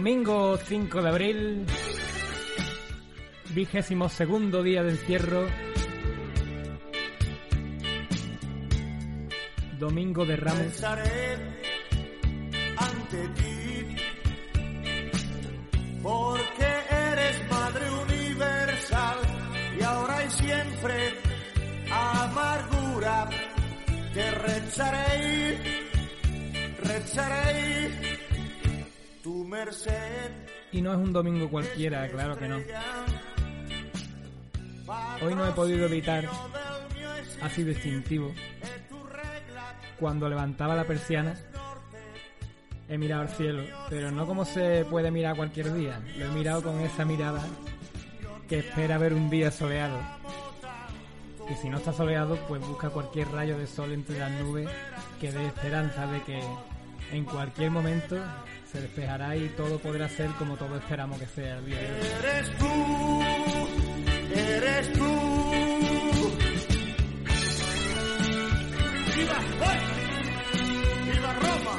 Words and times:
Domingo 0.00 0.56
5 0.56 1.02
de 1.02 1.08
abril, 1.10 1.66
vigésimo 3.50 4.08
segundo 4.08 4.62
día 4.62 4.82
de 4.82 4.92
encierro. 4.92 5.46
Domingo 9.78 10.24
de 10.24 10.36
Ramos. 10.36 10.82
Ante 12.78 13.28
ti 13.36 13.96
porque 16.02 16.72
eres 16.90 17.50
madre 17.50 17.90
universal 17.90 19.18
y 19.78 19.82
ahora 19.82 20.24
y 20.24 20.30
siempre 20.30 21.14
amargura 21.90 23.28
te 24.14 24.30
rezaré, 24.30 25.58
rezaré. 26.84 28.09
Y 30.72 30.80
no 30.80 30.92
es 30.92 30.98
un 30.98 31.12
domingo 31.12 31.50
cualquiera, 31.50 32.08
claro 32.08 32.38
que 32.38 32.48
no. 32.48 32.58
Hoy 35.22 35.34
no 35.34 35.46
he 35.46 35.52
podido 35.52 35.86
evitar, 35.86 36.28
ha 37.42 37.48
sido 37.50 37.70
instintivo, 37.70 38.32
cuando 39.98 40.28
levantaba 40.28 40.74
la 40.74 40.84
persiana, 40.84 41.34
he 42.88 42.96
mirado 42.98 43.22
al 43.22 43.28
cielo, 43.28 43.64
pero 43.88 44.10
no 44.10 44.26
como 44.26 44.44
se 44.44 44.84
puede 44.88 45.10
mirar 45.10 45.36
cualquier 45.36 45.72
día, 45.74 46.00
lo 46.16 46.24
he 46.24 46.28
mirado 46.28 46.62
con 46.62 46.80
esa 46.80 47.04
mirada 47.04 47.42
que 48.48 48.60
espera 48.60 48.98
ver 48.98 49.14
un 49.14 49.30
día 49.30 49.50
soleado. 49.50 49.98
Y 51.48 51.54
si 51.54 51.68
no 51.68 51.78
está 51.78 51.92
soleado, 51.92 52.36
pues 52.48 52.66
busca 52.66 52.90
cualquier 52.90 53.28
rayo 53.28 53.58
de 53.58 53.66
sol 53.66 53.92
entre 53.92 54.18
las 54.18 54.30
nubes 54.40 54.68
que 55.20 55.30
dé 55.32 55.46
esperanza 55.46 56.06
de 56.06 56.22
que 56.22 56.40
en 57.12 57.24
cualquier 57.24 57.70
momento 57.70 58.16
se 58.70 58.80
despejará 58.80 59.36
y 59.36 59.48
todo 59.50 59.78
podrá 59.78 60.08
ser 60.08 60.30
como 60.38 60.56
todos 60.56 60.80
esperamos 60.80 61.18
que 61.18 61.26
sea 61.26 61.58
el 61.58 61.66
día 61.66 61.78
de 61.78 61.84
hoy. 61.84 61.98
Eres 62.22 62.58
tú, 62.58 63.22
eres 64.34 64.92
tú. 64.92 65.04
¡Viva! 69.16 69.38
¡Hoy! 69.66 69.78
¡Viva 71.12 71.34
Roma! 71.34 71.76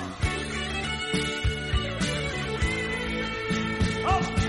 ¡Oh! 4.07 4.41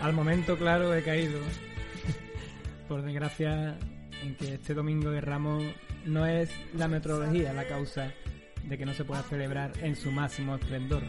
Al 0.00 0.12
momento, 0.12 0.56
claro, 0.56 0.94
he 0.94 1.02
caído. 1.02 1.40
Por 2.88 3.02
desgracia, 3.02 3.76
en 4.22 4.36
que 4.36 4.54
este 4.54 4.74
domingo 4.74 5.10
de 5.10 5.20
Ramos 5.20 5.64
no 6.04 6.24
es 6.24 6.50
la 6.74 6.86
meteorología 6.86 7.52
la 7.52 7.66
causa 7.66 8.12
de 8.64 8.78
que 8.78 8.86
no 8.86 8.94
se 8.94 9.04
pueda 9.04 9.22
celebrar 9.22 9.72
en 9.82 9.96
su 9.96 10.10
máximo 10.12 10.54
esplendor. 10.54 11.02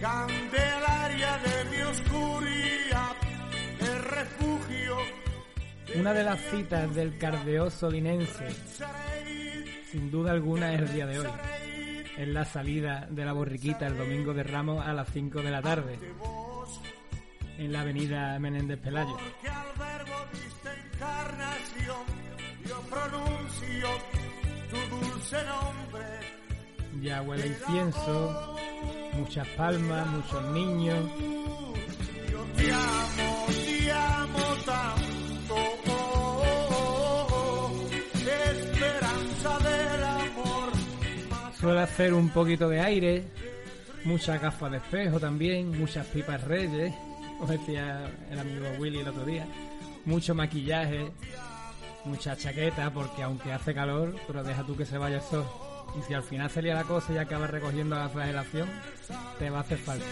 Candelaria 0.00 1.38
de 1.38 1.76
mi 1.76 1.82
oscuridad, 1.82 3.16
el 3.80 4.04
refugio. 4.04 4.96
Una 5.96 6.12
de 6.12 6.22
las 6.24 6.40
citas 6.40 6.94
del 6.94 7.18
cardeoso 7.18 7.90
linense, 7.90 8.46
sin 9.90 10.10
duda 10.10 10.32
alguna, 10.32 10.74
es 10.74 10.80
el 10.82 10.92
día 10.92 11.06
de 11.06 11.18
hoy. 11.18 11.28
Es 12.16 12.28
la 12.28 12.44
salida 12.44 13.06
de 13.10 13.24
la 13.24 13.32
borriquita 13.32 13.86
el 13.86 13.96
domingo 13.96 14.34
de 14.34 14.42
Ramos 14.42 14.84
a 14.84 14.92
las 14.92 15.08
5 15.12 15.40
de 15.40 15.50
la 15.50 15.62
tarde, 15.62 15.98
en 17.58 17.72
la 17.72 17.80
avenida 17.82 18.38
Menéndez 18.38 18.78
Pelayo. 18.80 19.16
Encarnación, 20.98 22.04
yo 22.66 22.80
pronuncio 22.90 23.88
tu 24.70 24.96
dulce 24.96 25.36
nombre. 25.44 26.04
Ya 27.00 27.22
huele 27.22 27.46
incienso, 27.46 28.56
muchas 29.12 29.46
palmas, 29.48 30.06
muchos 30.08 30.44
niños. 30.52 30.98
Yo 32.30 32.44
te 32.56 32.72
amo, 32.72 33.46
te 33.48 33.92
amo 33.92 34.38
tanto. 34.66 35.54
oh, 35.54 36.42
oh, 36.42 37.26
oh, 37.30 37.86
esperanza 38.50 39.58
del 39.58 40.04
amor. 40.04 40.72
Suele 41.60 41.80
hacer 41.80 42.12
un 42.12 42.28
poquito 42.30 42.68
de 42.68 42.80
aire, 42.80 43.24
muchas 44.04 44.40
gafas 44.42 44.72
de 44.72 44.78
espejo 44.78 45.20
también, 45.20 45.78
muchas 45.78 46.06
pipas 46.06 46.42
reyes, 46.44 46.92
os 47.40 47.48
decía 47.48 48.10
el 48.30 48.38
amigo 48.40 48.66
Willy 48.78 48.98
el 48.98 49.08
otro 49.08 49.24
día, 49.24 49.46
mucho 50.08 50.34
maquillaje, 50.34 51.12
mucha 52.04 52.36
chaqueta, 52.36 52.90
porque 52.90 53.22
aunque 53.22 53.52
hace 53.52 53.74
calor, 53.74 54.16
pero 54.26 54.42
deja 54.42 54.64
tú 54.64 54.76
que 54.76 54.86
se 54.86 54.98
vaya 54.98 55.16
el 55.16 55.22
sol. 55.22 55.44
Y 55.98 56.02
si 56.02 56.14
al 56.14 56.22
final 56.22 56.50
sería 56.50 56.74
la 56.74 56.84
cosa 56.84 57.12
y 57.12 57.18
acabas 57.18 57.50
recogiendo 57.50 57.96
la 57.96 58.08
flagelación, 58.08 58.68
te 59.38 59.50
va 59.50 59.58
a 59.58 59.60
hacer 59.60 59.78
falta. 59.78 60.04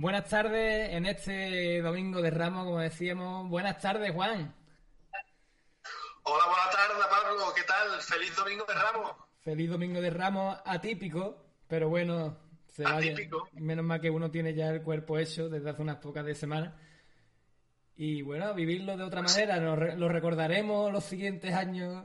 Buenas 0.00 0.30
tardes 0.30 0.94
en 0.94 1.04
este 1.04 1.82
domingo 1.82 2.22
de 2.22 2.30
Ramos, 2.30 2.64
como 2.64 2.78
decíamos. 2.78 3.46
Buenas 3.50 3.78
tardes, 3.82 4.10
Juan. 4.14 4.54
Hola, 6.22 6.44
buenas 6.46 6.70
tardes, 6.70 7.06
Pablo. 7.06 7.52
¿Qué 7.54 7.62
tal? 7.64 8.00
Feliz 8.00 8.34
domingo 8.34 8.64
de 8.64 8.72
Ramos. 8.72 9.12
Feliz 9.42 9.68
domingo 9.68 10.00
de 10.00 10.08
Ramos 10.08 10.58
atípico, 10.64 11.44
pero 11.68 11.90
bueno, 11.90 12.38
se 12.68 12.82
vaya. 12.82 13.12
Atípico. 13.12 13.46
Menos 13.52 13.84
mal 13.84 14.00
que 14.00 14.08
uno 14.08 14.30
tiene 14.30 14.54
ya 14.54 14.70
el 14.70 14.82
cuerpo 14.82 15.18
hecho 15.18 15.50
desde 15.50 15.68
hace 15.68 15.82
unas 15.82 15.96
pocas 15.98 16.24
de 16.24 16.34
semanas. 16.34 16.72
Y 17.96 18.22
bueno, 18.22 18.54
vivirlo 18.54 18.96
de 18.96 19.04
otra 19.04 19.20
manera, 19.20 19.58
nos 19.60 19.78
re- 19.78 19.96
lo 19.96 20.08
recordaremos 20.08 20.90
los 20.90 21.04
siguientes 21.04 21.52
años 21.52 22.02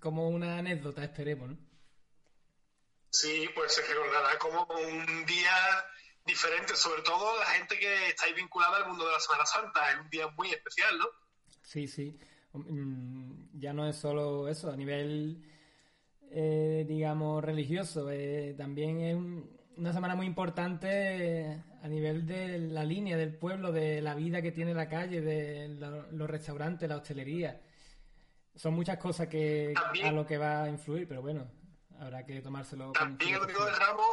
como 0.00 0.28
una 0.28 0.58
anécdota, 0.58 1.04
esperemos, 1.04 1.50
¿no? 1.50 1.56
Sí, 3.10 3.48
pues 3.54 3.72
se 3.76 3.82
recordará 3.82 4.36
como 4.38 4.64
un 4.64 5.24
día 5.24 5.52
diferente, 6.28 6.76
sobre 6.76 7.02
todo 7.02 7.36
la 7.40 7.46
gente 7.46 7.76
que 7.78 8.08
estáis 8.10 8.34
vinculada 8.36 8.76
al 8.76 8.86
mundo 8.86 9.04
de 9.06 9.12
la 9.12 9.18
Semana 9.20 9.44
Santa. 9.46 9.90
Es 9.92 9.98
un 10.00 10.08
día 10.10 10.28
muy 10.36 10.50
especial, 10.50 10.96
¿no? 10.98 11.06
Sí, 11.62 11.88
sí. 11.88 12.16
Mm, 12.52 13.58
Ya 13.58 13.72
no 13.72 13.88
es 13.88 13.96
solo 13.96 14.46
eso, 14.48 14.70
a 14.70 14.76
nivel, 14.76 15.42
eh, 16.30 16.84
digamos, 16.86 17.42
religioso, 17.44 18.10
eh, 18.10 18.54
también 18.56 19.00
es 19.00 19.14
un- 19.16 19.58
una 19.76 19.92
semana 19.92 20.14
muy 20.14 20.26
importante 20.26 20.88
eh, 20.90 21.62
a 21.82 21.88
nivel 21.88 22.26
de 22.26 22.58
la 22.58 22.84
línea 22.84 23.16
del 23.16 23.34
pueblo, 23.36 23.70
de 23.72 24.00
la 24.02 24.14
vida 24.14 24.42
que 24.42 24.52
tiene 24.52 24.74
la 24.74 24.88
calle, 24.88 25.20
de 25.20 25.68
lo- 25.68 26.10
los 26.12 26.28
restaurantes, 26.30 26.88
la 26.88 26.96
hostelería. 26.96 27.60
Son 28.54 28.74
muchas 28.74 28.98
cosas 28.98 29.28
que 29.28 29.72
También- 29.74 30.06
a 30.06 30.12
lo 30.12 30.26
que 30.26 30.36
va 30.38 30.64
a 30.64 30.68
influir, 30.68 31.06
pero 31.06 31.22
bueno, 31.22 31.48
habrá 32.00 32.24
que 32.26 32.40
tomárselo 32.40 32.86
con 32.86 32.94
También 32.94 33.34
el 33.34 33.40
domingo 33.40 33.60
de 33.64 33.70
filosofía. 33.72 33.86
Ramos, 33.88 34.06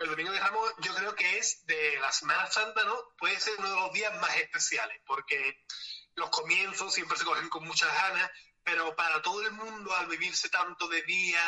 el 0.00 0.08
domingo 0.10 0.32
de 0.32 0.40
Ramos 0.40 0.72
yo 0.80 0.94
creo 0.94 1.14
que 1.14 1.38
es 1.38 1.64
de 1.66 1.98
la 2.00 2.10
Semana 2.10 2.46
Santa, 2.50 2.82
¿no? 2.84 2.96
Puede 3.18 3.38
ser 3.38 3.54
uno 3.58 3.68
de 3.68 3.74
los 3.76 3.92
días 3.92 4.18
más 4.20 4.34
especiales, 4.36 5.00
porque 5.06 5.62
los 6.14 6.30
comienzos 6.30 6.92
siempre 6.92 7.16
se 7.18 7.24
cogen 7.24 7.48
con 7.50 7.64
muchas 7.66 7.92
ganas, 7.92 8.30
pero 8.64 8.96
para 8.96 9.20
todo 9.22 9.42
el 9.42 9.52
mundo 9.52 9.94
al 9.94 10.06
vivirse 10.06 10.48
tanto 10.48 10.88
de 10.88 11.02
día, 11.02 11.40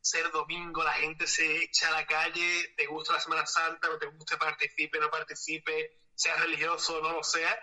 ser 0.00 0.30
domingo, 0.32 0.82
la 0.82 0.92
gente 0.94 1.26
se 1.26 1.62
echa 1.64 1.88
a 1.88 1.92
la 1.92 2.06
calle, 2.06 2.74
te 2.76 2.86
gusta 2.86 3.12
la 3.14 3.20
Semana 3.20 3.46
Santa, 3.46 3.88
no 3.88 3.98
te 3.98 4.06
gusta, 4.06 4.38
participe, 4.38 4.98
no 4.98 5.10
participe, 5.10 5.98
sea 6.14 6.36
religioso, 6.36 7.00
no 7.00 7.12
lo 7.12 7.22
sea. 7.22 7.58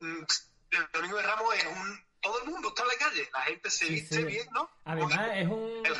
mm, 0.00 0.22
El 0.70 0.88
domingo 0.92 1.16
de 1.18 1.22
Ramos 1.22 1.54
es 1.54 1.64
un... 1.66 2.12
Todo 2.20 2.40
el 2.42 2.50
mundo 2.50 2.68
está 2.68 2.82
en 2.82 2.88
la 2.88 2.94
calle, 2.94 3.30
la 3.32 3.40
gente 3.42 3.68
se 3.70 3.86
Sí, 3.86 3.92
viste 3.94 4.16
sí. 4.16 4.22
bien, 4.24 4.48
¿no? 4.52 4.70
Además, 4.84 5.30
es 5.34 5.46
un, 5.48 5.82
El 5.84 5.94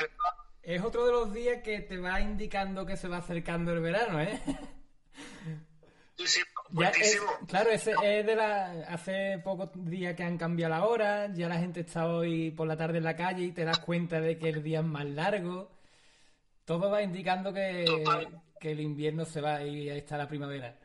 es 0.62 0.82
otro 0.82 1.06
de 1.06 1.12
los 1.12 1.32
días 1.32 1.62
que 1.62 1.80
te 1.80 1.98
va 1.98 2.20
indicando 2.20 2.86
que 2.86 2.96
se 2.96 3.08
va 3.08 3.18
acercando 3.18 3.72
el 3.72 3.80
verano, 3.80 4.20
¿eh? 4.20 4.40
Sí, 6.16 6.26
sí, 6.26 6.40
Ya 6.74 6.88
es- 6.88 6.96
buenísimo. 6.96 7.26
claro, 7.48 7.70
ese 7.70 7.92
es 8.02 8.24
de 8.26 8.34
la, 8.34 8.84
hace 8.88 9.38
pocos 9.44 9.70
días 9.74 10.14
que 10.14 10.22
han 10.24 10.38
cambiado 10.38 10.70
la 10.74 10.86
hora, 10.86 11.32
ya 11.34 11.48
la 11.48 11.58
gente 11.58 11.80
está 11.80 12.06
hoy 12.06 12.50
por 12.50 12.66
la 12.66 12.76
tarde 12.76 12.98
en 12.98 13.04
la 13.04 13.16
calle 13.16 13.44
y 13.44 13.52
te 13.52 13.64
das 13.64 13.78
cuenta 13.78 14.20
de 14.20 14.38
que 14.38 14.48
el 14.48 14.62
día 14.62 14.80
es 14.80 14.84
más 14.86 15.04
largo. 15.04 15.70
Todo 16.64 16.90
va 16.90 17.02
indicando 17.02 17.52
que, 17.52 17.84
que 18.60 18.70
el 18.70 18.80
invierno 18.80 19.24
se 19.24 19.40
va 19.40 19.62
y 19.64 19.90
ahí 19.90 19.98
está 19.98 20.16
la 20.16 20.28
primavera. 20.28 20.78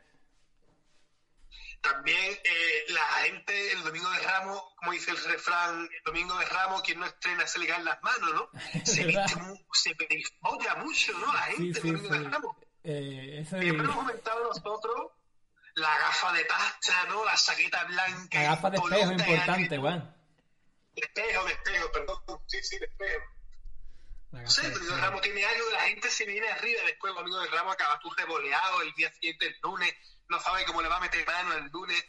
También 1.80 2.32
eh, 2.44 2.84
la 2.88 3.04
gente 3.24 3.72
el 3.72 3.82
domingo 3.84 4.10
de 4.10 4.18
Ramos, 4.20 4.62
como 4.76 4.92
dice 4.92 5.10
el 5.12 5.22
refrán, 5.24 5.88
el 5.92 6.02
domingo 6.04 6.36
de 6.38 6.44
Ramos, 6.46 6.82
quien 6.82 6.98
no 6.98 7.06
estrena 7.06 7.46
se 7.46 7.58
le 7.60 7.66
caen 7.66 7.84
las 7.84 8.02
manos, 8.02 8.34
¿no? 8.34 8.50
Se, 8.84 9.04
¿Verdad? 9.04 9.24
viste 9.26 9.40
mu- 9.42 9.64
se 9.72 9.94
perifolla 9.94 10.74
mucho, 10.76 11.12
¿no? 11.18 11.32
La 11.32 11.46
Sí, 11.46 11.56
gente 11.56 11.80
sí, 11.80 11.88
el 11.88 11.94
domingo 11.96 12.14
sí. 12.14 12.20
de 12.24 12.30
Ramos. 12.30 12.56
Eh, 12.84 13.44
Siempre 13.48 13.68
hemos 13.84 13.96
comentado 13.96 14.44
nosotros 14.44 15.12
la 15.74 15.98
gafa 15.98 16.32
de 16.32 16.44
pasta, 16.46 17.04
¿no? 17.08 17.24
La 17.24 17.36
saqueta 17.36 17.84
blanca. 17.84 18.38
la 18.42 18.50
gafa 18.50 18.70
de 18.70 18.78
espejo 18.78 19.12
importante, 19.12 19.78
Juan. 19.78 20.16
De 20.94 21.02
espejo, 21.02 21.44
de 21.44 21.52
espejo, 21.52 21.92
perdón. 21.92 22.40
Sí, 22.46 22.58
sí, 22.62 22.78
de 22.78 22.86
espejo. 22.86 23.24
Sé, 24.46 24.62
de 24.62 24.68
el 24.68 24.74
domingo 24.74 24.92
de 24.92 24.96
espejo. 24.96 24.96
Ramos 24.96 25.20
tiene 25.22 25.44
algo, 25.44 25.70
la 25.70 25.82
gente 25.82 26.10
se 26.10 26.24
viene 26.26 26.48
arriba, 26.48 26.82
después 26.84 27.10
el 27.10 27.16
domingo 27.16 27.40
de 27.40 27.48
Ramos 27.48 27.74
acaba 27.74 27.98
tú 27.98 28.10
revoleado, 28.10 28.82
el 28.82 28.92
día 28.94 29.10
siguiente, 29.12 29.46
el 29.46 29.56
lunes, 29.62 29.94
no 30.28 30.40
sabe 30.40 30.64
cómo 30.66 30.82
le 30.82 30.88
va 30.88 30.96
a 30.96 31.00
meter 31.00 31.26
mano 31.26 31.54
el 31.54 31.68
lunes, 31.68 32.04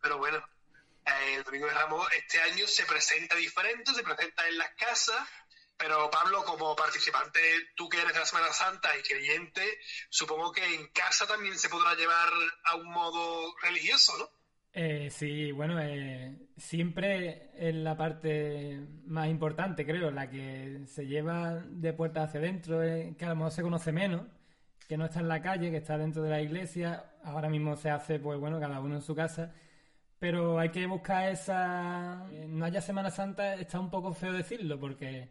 pero 0.00 0.18
bueno, 0.18 0.38
eh, 1.04 1.34
el 1.34 1.42
domingo 1.42 1.66
de 1.66 1.74
Ramos 1.74 2.06
este 2.12 2.40
año 2.42 2.66
se 2.66 2.86
presenta 2.86 3.34
diferente, 3.34 3.92
se 3.92 4.02
presenta 4.02 4.46
en 4.46 4.58
las 4.58 4.70
casas, 4.74 5.28
pero 5.76 6.08
Pablo, 6.10 6.44
como 6.44 6.76
participante, 6.76 7.40
tú 7.74 7.88
que 7.88 8.00
eres 8.00 8.12
de 8.12 8.20
la 8.20 8.26
Semana 8.26 8.52
Santa 8.52 8.96
y 8.96 9.02
creyente, 9.02 9.80
supongo 10.08 10.52
que 10.52 10.64
en 10.64 10.88
casa 10.88 11.26
también 11.26 11.58
se 11.58 11.68
podrá 11.68 11.94
llevar 11.94 12.32
a 12.64 12.76
un 12.76 12.90
modo 12.90 13.54
religioso, 13.60 14.16
¿no? 14.16 14.30
Eh, 14.76 15.08
sí, 15.10 15.52
bueno, 15.52 15.78
eh, 15.80 16.36
siempre 16.56 17.50
es 17.56 17.74
la 17.76 17.96
parte 17.96 18.80
más 19.06 19.28
importante, 19.28 19.86
creo, 19.86 20.10
la 20.10 20.28
que 20.28 20.80
se 20.86 21.06
lleva 21.06 21.54
de 21.70 21.92
puertas 21.92 22.28
hacia 22.28 22.40
adentro, 22.40 22.82
eh, 22.82 23.14
que 23.16 23.24
a 23.24 23.28
lo 23.28 23.36
mejor 23.36 23.52
se 23.52 23.62
conoce 23.62 23.92
menos, 23.92 24.22
que 24.88 24.96
no 24.96 25.04
está 25.04 25.20
en 25.20 25.28
la 25.28 25.40
calle, 25.42 25.70
que 25.70 25.76
está 25.78 25.96
dentro 25.96 26.22
de 26.22 26.30
la 26.30 26.42
iglesia. 26.42 27.04
Ahora 27.22 27.48
mismo 27.48 27.76
se 27.76 27.90
hace, 27.90 28.18
pues 28.18 28.38
bueno, 28.40 28.58
cada 28.60 28.80
uno 28.80 28.96
en 28.96 29.02
su 29.02 29.14
casa. 29.14 29.52
Pero 30.18 30.58
hay 30.58 30.70
que 30.70 30.86
buscar 30.86 31.28
esa... 31.30 32.26
eh, 32.32 32.46
No 32.48 32.64
haya 32.66 32.80
Semana 32.80 33.10
Santa, 33.10 33.54
está 33.56 33.80
un 33.80 33.90
poco 33.90 34.12
feo 34.14 34.32
decirlo, 34.32 34.80
porque 34.80 35.30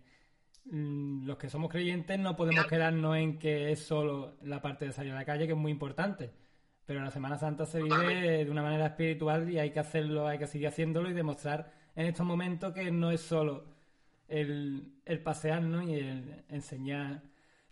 mm, 0.66 1.26
los 1.26 1.38
que 1.38 1.50
somos 1.50 1.72
creyentes 1.72 2.20
no 2.20 2.36
podemos 2.36 2.66
quedarnos 2.68 3.18
en 3.18 3.40
que 3.40 3.72
es 3.72 3.80
solo 3.86 4.38
la 4.44 4.62
parte 4.62 4.86
de 4.86 4.94
salir 4.94 5.12
a 5.14 5.16
la 5.16 5.26
calle, 5.26 5.48
que 5.48 5.54
es 5.54 5.60
muy 5.60 5.72
importante. 5.72 6.32
Pero 6.86 7.02
la 7.02 7.12
Semana 7.12 7.38
Santa 7.38 7.66
se 7.66 7.82
vive 7.82 8.44
de 8.46 8.52
una 8.52 8.62
manera 8.62 8.88
espiritual 8.88 9.50
y 9.50 9.60
hay 9.60 9.72
que 9.72 9.80
hacerlo, 9.80 10.28
hay 10.28 10.38
que 10.38 10.48
seguir 10.48 10.68
haciéndolo 10.68 11.10
y 11.10 11.14
demostrar 11.14 11.72
en 11.96 12.08
estos 12.08 12.26
momentos 12.26 12.74
que 12.74 12.92
no 12.92 13.12
es 13.12 13.22
solo 13.22 13.66
el, 14.28 15.00
el 15.06 15.24
pasearnos 15.24 15.86
y 15.86 15.96
el 15.96 16.46
enseñar 16.50 17.22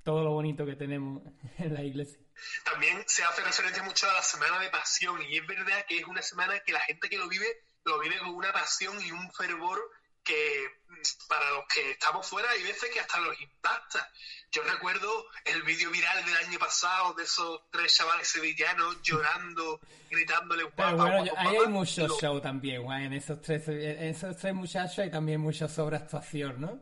todo 0.03 0.23
lo 0.23 0.31
bonito 0.31 0.65
que 0.65 0.75
tenemos 0.75 1.23
en 1.57 1.73
la 1.73 1.83
iglesia. 1.83 2.19
también 2.63 3.03
se 3.05 3.23
hace 3.23 3.43
referencia 3.43 3.83
mucho 3.83 4.09
a 4.09 4.13
la 4.13 4.21
semana 4.21 4.59
de 4.59 4.69
pasión 4.69 5.21
y 5.29 5.37
es 5.37 5.45
verdad 5.45 5.85
que 5.87 5.99
es 5.99 6.05
una 6.05 6.21
semana 6.21 6.59
que 6.65 6.71
la 6.71 6.79
gente 6.81 7.09
que 7.09 7.17
lo 7.17 7.27
vive 7.27 7.45
lo 7.83 7.99
vive 7.99 8.17
con 8.19 8.29
una 8.29 8.53
pasión 8.53 8.95
y 9.03 9.11
un 9.11 9.31
fervor 9.31 9.79
que 10.23 10.67
mm, 10.87 11.27
para 11.27 11.49
los 11.51 11.65
que 11.73 11.91
estamos 11.91 12.27
fuera 12.27 12.49
hay 12.51 12.63
veces 12.63 12.89
que 12.91 12.99
hasta 12.99 13.19
los 13.19 13.39
impacta. 13.41 14.09
Yo 14.51 14.61
recuerdo 14.63 15.25
el 15.45 15.63
vídeo 15.63 15.89
viral 15.91 16.23
del 16.25 16.35
año 16.37 16.59
pasado 16.59 17.13
de 17.13 17.23
esos 17.23 17.61
tres 17.71 17.95
chavales 17.95 18.27
sevillanos 18.27 19.01
llorando, 19.01 19.79
gritándole 20.09 20.65
Pero 20.75 20.95
guapa, 20.97 21.03
bueno, 21.11 21.23
guapa, 21.23 21.25
yo- 21.27 21.37
ahí 21.39 21.47
hay 21.47 21.55
guapa". 21.55 21.69
mucho 21.69 22.07
Lo- 22.07 22.19
show 22.19 22.41
también, 22.41 22.83
Juan. 22.83 23.01
En 23.03 23.13
esos 23.13 23.41
tres, 23.41 23.67
en 23.67 24.03
esos 24.03 24.35
tres 24.37 24.53
muchachos 24.53 24.99
hay 24.99 25.09
también 25.09 25.39
mucha 25.39 25.67
sobreactuación, 25.67 26.59
¿no? 26.61 26.79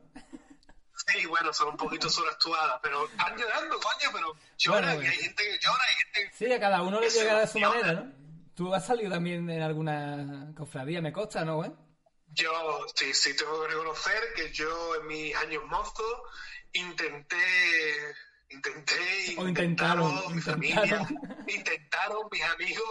Sí, 1.08 1.26
bueno, 1.28 1.54
son 1.54 1.70
un 1.70 1.78
poquito 1.78 2.10
sobreactuadas, 2.10 2.80
pero 2.84 3.06
están 3.08 3.38
llorando, 3.38 3.80
coño, 3.80 4.10
pero 4.14 4.34
lloran, 4.58 4.96
Bueno, 4.96 5.04
y 5.04 5.08
hay 5.08 5.18
gente 5.18 5.44
que 5.44 5.60
llora, 5.60 5.84
hay 5.88 5.96
gente 6.24 6.36
Sí, 6.38 6.52
a 6.54 6.60
cada 6.60 6.82
uno 6.82 7.00
le 7.00 7.10
llega 7.10 7.40
de 7.40 7.48
su 7.48 7.60
manera, 7.60 7.94
¿no? 7.94 8.12
Tú 8.56 8.74
has 8.76 8.86
salido 8.86 9.10
también 9.10 9.50
en 9.50 9.62
alguna 9.62 10.52
cofradía, 10.58 11.02
me 11.02 11.14
consta, 11.14 11.46
¿no, 11.46 11.58
Juan? 11.58 11.76
Yo 12.32 12.86
sí, 12.96 13.14
sí 13.14 13.36
tengo 13.36 13.62
que 13.64 13.70
reconocer 13.70 14.34
que 14.36 14.52
yo 14.54 14.96
en 14.96 15.08
mis 15.08 15.36
años 15.36 15.64
mozos 15.66 16.22
intenté, 16.74 18.16
intenté, 18.50 19.36
O 19.38 19.48
intentaron, 19.48 20.12
intentaron, 20.12 20.62
mi 20.62 20.70
intentaron. 20.70 21.06
familia, 21.08 21.08
intentaron 21.48 22.28
mis 22.32 22.44
amigos 22.44 22.90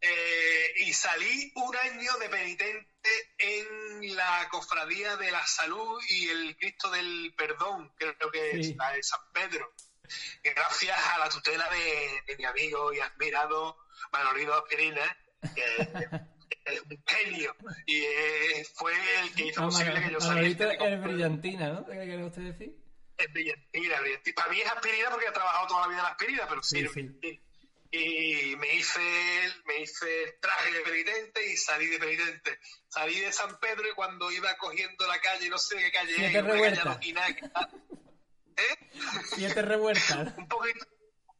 eh, 0.00 0.72
y 0.78 0.92
salí 0.92 1.52
un 1.56 1.76
año 1.76 2.12
de 2.16 2.28
penitente 2.28 2.88
en 3.38 4.16
la 4.16 4.48
cofradía 4.50 5.16
de 5.16 5.30
la 5.30 5.46
salud 5.46 6.00
y 6.08 6.28
el 6.28 6.56
Cristo 6.56 6.90
del 6.90 7.32
Perdón, 7.36 7.92
creo 7.96 8.30
que 8.30 8.52
Sí. 8.62 8.70
es 8.70 8.76
la 8.76 8.92
de 8.92 9.02
San 9.02 9.20
Pedro. 9.32 9.72
Gracias 10.42 10.98
a 10.98 11.18
la 11.18 11.28
tutela 11.28 11.68
de, 11.70 12.22
de 12.26 12.36
mi 12.36 12.44
amigo 12.44 12.92
y 12.92 13.00
admirado 13.00 13.76
Manolino 14.12 14.54
Aspirina, 14.54 15.16
que 15.54 15.64
es 16.64 16.80
un 16.82 17.02
genio 17.06 17.56
y 17.86 18.02
eh, 18.02 18.66
fue 18.74 18.92
el 19.20 19.34
que 19.34 19.46
hizo 19.46 19.62
Ah, 19.62 19.64
posible 19.66 19.94
que 19.94 20.10
yo 20.12 20.18
de 20.18 20.94
es 20.94 21.02
brillantina, 21.02 21.68
¿no? 21.72 21.86
¿Qué 21.86 21.92
quiere 21.92 22.24
usted 22.24 22.42
decir? 22.42 22.76
es 23.18 23.32
brillantina, 23.32 24.00
brillantina. 24.00 24.34
Para 24.36 24.50
mí 24.50 24.60
es 24.60 24.70
aspirina 24.70 25.10
porque 25.10 25.26
he 25.26 25.32
trabajado 25.32 25.66
toda 25.68 25.80
la 25.82 25.88
vida 25.88 26.00
en 26.00 26.06
aspirina, 26.06 26.46
pero 26.48 26.62
Sí, 26.62 26.76
sirve. 26.78 27.12
sí. 27.22 27.40
Y 27.94 28.56
me 28.56 28.74
hice, 28.74 29.44
el- 29.44 29.64
me 29.66 29.80
hice 29.82 30.22
el 30.24 30.40
traje 30.40 30.72
de 30.72 30.80
penitente 30.80 31.46
y 31.52 31.56
salí 31.58 31.86
de 31.88 31.98
penitente. 31.98 32.58
Salí 32.88 33.20
de 33.20 33.30
San 33.32 33.58
Pedro 33.60 33.86
y 33.86 33.92
cuando 33.94 34.30
iba 34.32 34.56
cogiendo 34.56 35.06
la 35.06 35.20
calle, 35.20 35.48
no 35.50 35.58
sé 35.58 35.76
de 35.76 35.82
qué 35.82 35.92
calle, 35.92 36.12
es, 36.12 36.42
una 36.42 36.48
calle 36.54 36.68
está- 36.68 37.70
¿Eh? 38.56 38.90
Siete 39.36 39.62
revueltas. 39.62 40.34
un 40.38 40.48
poquito, 40.48 40.86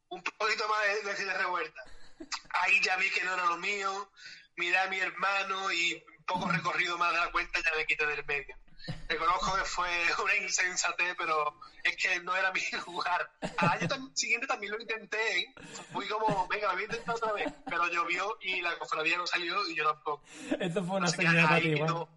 un 0.09 0.23
poquito 0.23 0.69
más 0.69 1.05
de, 1.05 1.11
de 1.11 1.25
de 1.25 1.39
revuelta. 1.39 1.85
Ahí 2.51 2.81
ya 2.83 2.97
vi 2.97 3.11
que 3.11 3.25
no 3.25 3.35
era 3.35 3.47
lo 3.47 3.57
mío, 3.57 4.11
miré 4.57 4.79
a 4.79 4.89
mi 4.89 4.99
hermano 4.99 5.73
y 5.73 6.03
poco 6.27 6.49
recorrido 6.51 6.97
más 6.99 7.13
de 7.13 7.19
la 7.19 7.31
cuenta 7.33 7.61
ya 7.65 7.77
me 7.77 7.87
quité 7.87 8.07
del 8.07 8.25
medio. 8.25 8.57
Reconozco 9.09 9.55
que 9.57 9.65
fue 9.65 9.89
una 10.25 10.35
insensatez, 10.37 11.15
pero 11.17 11.59
es 11.85 11.97
que 11.97 12.21
no 12.21 12.35
era 12.37 12.51
mi 12.53 12.61
lugar. 12.87 13.31
Al 13.59 13.69
año 13.69 13.89
tam- 13.89 14.15
siguiente 14.15 14.47
también 14.47 14.73
lo 14.73 14.81
intenté, 14.81 15.39
¿eh? 15.41 15.55
fui 15.93 16.07
como, 16.09 16.47
venga, 16.49 16.69
lo 16.69 16.73
voy 16.75 16.83
a 16.83 16.85
intentar 16.87 17.15
otra 17.17 17.33
vez, 17.33 17.53
pero 17.67 17.87
llovió 17.89 18.37
y 18.41 18.61
la 18.61 18.77
cofradía 18.79 19.17
no 19.19 19.27
salió 19.27 19.69
y 19.69 19.75
yo 19.77 19.85
tampoco. 19.85 20.23
Eso 20.59 20.85
fue 20.85 20.97
una 20.97 21.07
Así 21.07 21.17
señal 21.17 21.43
para 21.43 21.55
ahí 21.57 21.63
ti, 21.63 21.77
Juan. 21.79 21.87
quedó, 21.89 22.09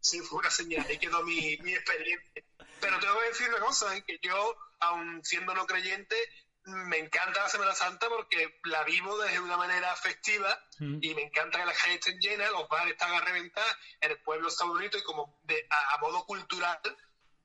sí, 0.00 0.20
fue 0.20 0.38
una 0.40 0.50
señal, 0.50 0.86
ahí 0.88 0.98
quedó 0.98 1.22
mi, 1.22 1.56
mi 1.58 1.74
experiencia. 1.74 2.42
Pero 2.80 2.98
tengo 2.98 3.18
que 3.20 3.28
decir 3.28 3.48
una 3.48 3.60
cosa, 3.60 3.96
¿eh? 3.96 4.02
que 4.06 4.18
yo, 4.22 4.56
aun 4.80 5.20
siendo 5.24 5.54
no 5.54 5.66
creyente, 5.66 6.16
me 6.64 6.98
encanta 6.98 7.42
la 7.42 7.48
Semana 7.48 7.74
Santa 7.74 8.08
porque 8.08 8.60
la 8.64 8.84
vivo 8.84 9.18
desde 9.18 9.40
una 9.40 9.56
manera 9.56 9.94
festiva 9.96 10.58
Mm. 10.78 10.98
y 11.00 11.14
me 11.14 11.22
encanta 11.22 11.58
que 11.60 11.66
las 11.66 11.78
calles 11.78 11.98
estén 11.98 12.18
llenas, 12.18 12.50
los 12.50 12.68
bares 12.68 12.92
están 12.92 13.12
a 13.12 13.20
reventar, 13.20 13.64
el 14.00 14.18
pueblo 14.22 14.48
está 14.48 14.64
bonito 14.64 14.98
y 14.98 15.02
como 15.02 15.38
de, 15.44 15.54
a, 15.70 15.94
a 15.94 15.98
modo 15.98 16.24
cultural, 16.24 16.78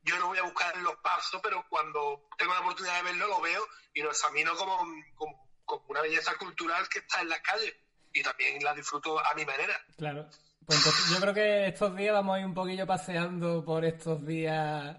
yo 0.03 0.17
no 0.17 0.27
voy 0.27 0.39
a 0.39 0.43
buscar 0.43 0.75
los 0.77 0.95
pasos, 0.97 1.39
pero 1.43 1.63
cuando 1.69 2.27
tengo 2.37 2.53
la 2.53 2.61
oportunidad 2.61 2.97
de 2.97 3.03
verlo, 3.03 3.27
lo 3.27 3.41
veo 3.41 3.61
y 3.93 4.01
lo 4.01 4.09
examino 4.09 4.55
como, 4.55 4.77
como, 5.15 5.47
como 5.65 5.85
una 5.89 6.01
belleza 6.01 6.35
cultural 6.37 6.87
que 6.89 6.99
está 6.99 7.21
en 7.21 7.29
las 7.29 7.41
calles 7.41 7.75
y 8.13 8.23
también 8.23 8.63
la 8.63 8.73
disfruto 8.73 9.19
a 9.19 9.33
mi 9.35 9.45
manera. 9.45 9.79
Claro. 9.97 10.27
Pues 10.65 10.79
entonces 10.79 11.09
yo 11.11 11.19
creo 11.21 11.33
que 11.33 11.67
estos 11.67 11.95
días 11.95 12.13
vamos 12.13 12.35
a 12.35 12.39
ir 12.39 12.45
un 12.45 12.53
poquillo 12.53 12.87
paseando 12.87 13.63
por 13.63 13.85
estos 13.85 14.25
días 14.25 14.97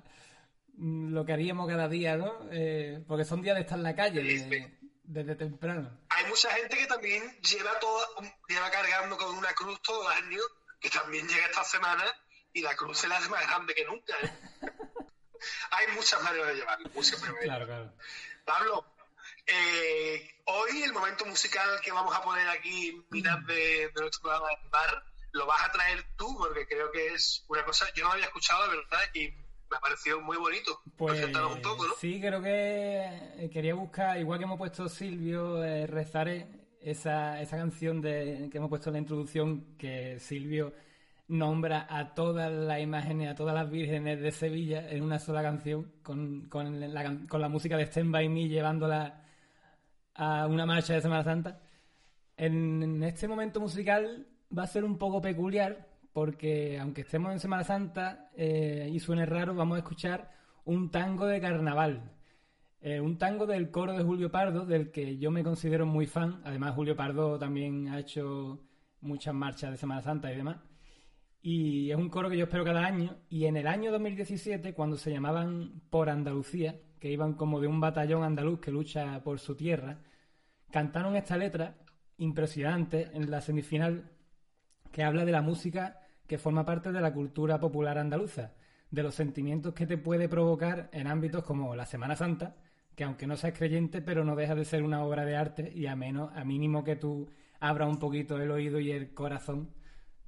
lo 0.81 1.25
que 1.25 1.33
haríamos 1.33 1.69
cada 1.69 1.89
día, 1.89 2.17
¿no? 2.17 2.49
Eh, 2.53 3.03
porque 3.07 3.25
son 3.25 3.43
días 3.43 3.57
de 3.57 3.63
estar 3.63 3.79
en 3.79 3.85
la 3.85 3.97
calle 3.97 4.23
de- 4.23 4.79
desde 5.03 5.35
temprano. 5.37 5.99
Hay 6.11 6.27
mucha 6.27 6.51
gente 6.51 6.77
que 6.77 6.87
también 6.87 7.23
lleva 7.41 7.79
toda, 7.81 8.07
lleva 8.49 8.71
cargando 8.71 9.17
con 9.17 9.37
una 9.37 9.53
cruz 9.55 9.81
todo 9.83 10.11
el 10.13 10.25
año, 10.25 10.41
que 10.81 10.91
también 10.91 11.27
llega 11.27 11.47
esta 11.47 11.65
semana 11.65 12.05
y 12.53 12.61
la 12.61 12.77
cruz 12.77 12.99
se 12.99 13.09
la 13.09 13.17
hace 13.17 13.29
más 13.29 13.47
grande 13.47 13.75
que 13.75 13.85
nunca. 13.87 14.15
¿eh? 14.23 14.31
Hay 15.71 15.87
muchas 15.95 16.23
maneras 16.23 16.49
de 16.49 16.55
llevarlo, 16.57 16.91
muchas 16.95 17.21
maneras 17.21 17.41
de 17.41 17.47
Claro, 17.47 17.67
claro. 17.67 17.93
Pablo, 18.45 18.95
eh, 19.47 20.41
hoy 20.45 20.83
el 20.83 20.93
momento 20.93 21.25
musical 21.27 21.81
que 21.83 21.93
vamos 21.93 22.15
a 22.15 22.23
poner 22.23 22.49
aquí 22.49 22.89
en 22.91 23.07
mitad 23.11 23.39
de, 23.41 23.89
de 23.89 24.01
nuestro 24.01 24.23
programa 24.23 24.49
del 24.49 24.71
bar, 24.71 25.05
lo 25.33 25.47
vas 25.47 25.63
a 25.65 25.73
traer 25.73 26.05
tú, 26.17 26.37
porque 26.39 26.67
creo 26.67 26.91
que 26.93 27.09
es 27.15 27.45
una 27.49 27.65
cosa, 27.65 27.87
yo 27.95 28.03
no 28.05 28.09
lo 28.09 28.15
había 28.15 28.27
escuchado, 28.27 28.67
la 28.67 28.75
verdad, 28.75 29.01
y 29.15 29.33
me 29.71 29.77
ha 29.77 29.81
parecido 29.81 30.21
muy 30.21 30.37
bonito. 30.37 30.81
Pues 30.97 31.25
un 31.25 31.63
poco, 31.63 31.87
¿no? 31.87 31.95
sí, 31.99 32.21
creo 32.21 32.43
que 32.43 33.05
eh, 33.37 33.51
quería 33.53 33.75
buscar, 33.75 34.19
igual 34.19 34.39
que 34.39 34.45
hemos 34.45 34.59
puesto 34.59 34.89
Silvio, 34.89 35.65
eh, 35.65 35.87
esa, 36.81 37.41
esa 37.41 37.57
canción 37.57 38.01
de, 38.01 38.49
que 38.51 38.59
hemos 38.59 38.71
puesto 38.71 38.91
en 38.91 38.95
la 38.95 38.99
introducción, 39.01 39.77
que 39.77 40.19
Silvio 40.19 40.73
nombra 41.29 41.87
a 41.91 42.15
todas 42.15 42.51
las 42.51 42.81
imágenes, 42.81 43.31
a 43.31 43.35
todas 43.35 43.55
las 43.55 43.71
vírgenes 43.71 44.21
de 44.21 44.31
Sevilla 44.31 44.89
en 44.89 45.03
una 45.03 45.19
sola 45.19 45.43
canción, 45.43 45.93
con, 46.03 46.49
con 46.49 46.81
la, 46.81 47.19
con 47.29 47.41
la 47.41 47.49
música 47.49 47.77
de 47.77 47.85
Stand 47.85 48.11
By 48.11 48.29
Me 48.29 48.49
llevándola 48.49 49.25
a 50.15 50.47
una 50.47 50.65
marcha 50.65 50.95
de 50.95 51.03
Semana 51.03 51.25
Santa. 51.25 51.61
En, 52.37 52.83
en 52.83 53.03
este 53.03 53.29
momento 53.29 53.61
musical 53.61 54.27
va 54.57 54.63
a 54.63 54.67
ser 54.67 54.85
un 54.85 54.97
poco 54.97 55.21
peculiar 55.21 55.87
porque 56.19 56.81
aunque 56.81 57.03
estemos 57.03 57.31
en 57.31 57.39
Semana 57.39 57.63
Santa 57.63 58.29
eh, 58.35 58.91
y 58.93 58.99
suene 58.99 59.25
raro, 59.25 59.55
vamos 59.55 59.77
a 59.77 59.79
escuchar 59.79 60.33
un 60.65 60.91
tango 60.91 61.27
de 61.27 61.41
carnaval. 61.41 62.11
Eh, 62.81 63.01
un 63.01 63.19
tango 63.19 63.47
del 63.47 63.71
coro 63.71 63.93
de 63.93 64.03
Julio 64.03 64.29
Pardo, 64.29 64.67
del 64.67 64.91
que 64.91 65.17
yo 65.19 65.31
me 65.31 65.45
considero 65.45 65.87
muy 65.87 66.07
fan. 66.07 66.41
Además, 66.43 66.75
Julio 66.75 66.97
Pardo 66.97 67.39
también 67.39 67.87
ha 67.87 68.01
hecho 68.01 68.67
muchas 69.01 69.33
marchas 69.33 69.71
de 69.71 69.77
Semana 69.77 70.03
Santa 70.03 70.33
y 70.33 70.37
demás. 70.37 70.57
Y 71.41 71.93
es 71.93 71.97
un 71.97 72.09
coro 72.09 72.29
que 72.29 72.37
yo 72.37 72.47
espero 72.47 72.65
cada 72.65 72.85
año. 72.85 73.19
Y 73.29 73.45
en 73.45 73.57
el 73.57 73.69
año 73.69 73.93
2017, 73.93 74.75
cuando 74.75 74.97
se 74.97 75.13
llamaban 75.13 75.83
Por 75.89 76.11
Andalucía, 76.11 76.81
que 76.99 77.13
iban 77.13 77.35
como 77.35 77.61
de 77.61 77.69
un 77.69 77.79
batallón 77.79 78.25
andaluz 78.25 78.59
que 78.59 78.73
lucha 78.73 79.23
por 79.23 79.39
su 79.39 79.55
tierra, 79.55 80.01
cantaron 80.73 81.15
esta 81.15 81.37
letra 81.37 81.77
impresionante 82.17 83.09
en 83.13 83.31
la 83.31 83.41
semifinal 83.41 84.11
que 84.91 85.05
habla 85.05 85.25
de 85.25 85.31
la 85.31 85.43
música 85.43 86.01
que 86.29 86.39
forma 86.39 86.65
parte 86.65 86.93
de 86.93 87.01
la 87.01 87.13
cultura 87.13 87.59
popular 87.59 87.99
andaluza, 87.99 88.53
de 88.91 89.03
los 89.03 89.15
sentimientos 89.15 89.75
que 89.75 89.87
te 89.87 89.99
puede 89.99 90.29
provocar 90.29 90.91
en 90.93 91.07
ámbitos 91.07 91.43
como 91.43 91.75
la 91.75 91.87
Semana 91.87 92.15
Santa, 92.15 92.55
que 92.95 93.05
aunque 93.05 93.27
no 93.27 93.37
seas 93.37 93.57
creyente, 93.57 94.03
pero 94.03 94.25
no 94.25 94.37
deja 94.37 94.55
de 94.55 94.65
ser 94.65 94.83
una 94.83 95.03
obra 95.03 95.25
de 95.25 95.37
arte 95.37 95.73
y 95.75 95.87
a 95.87 95.97
menos, 95.97 96.31
a 96.37 96.45
mínimo 96.45 96.85
que 96.85 96.97
tú 96.97 97.29
abras 97.61 97.89
un 97.89 97.99
poquito 97.99 98.41
el 98.41 98.51
oído 98.51 98.79
y 98.79 98.93
el 98.93 99.15
corazón, 99.15 99.71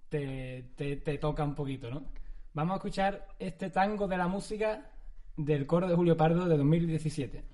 te, 0.09 0.71
te, 0.75 0.97
te 0.97 1.19
toca 1.19 1.45
un 1.45 1.55
poquito, 1.55 1.91
¿no? 1.91 2.05
Vamos 2.55 2.73
a 2.75 2.77
escuchar 2.77 3.29
este 3.39 3.71
tango 3.71 4.09
de 4.09 4.17
la 4.17 4.27
música 4.27 4.91
del 5.37 5.67
coro 5.67 5.87
de 5.87 5.95
Julio 5.95 6.17
Pardo 6.17 6.49
de 6.49 6.57
2017. 6.57 7.45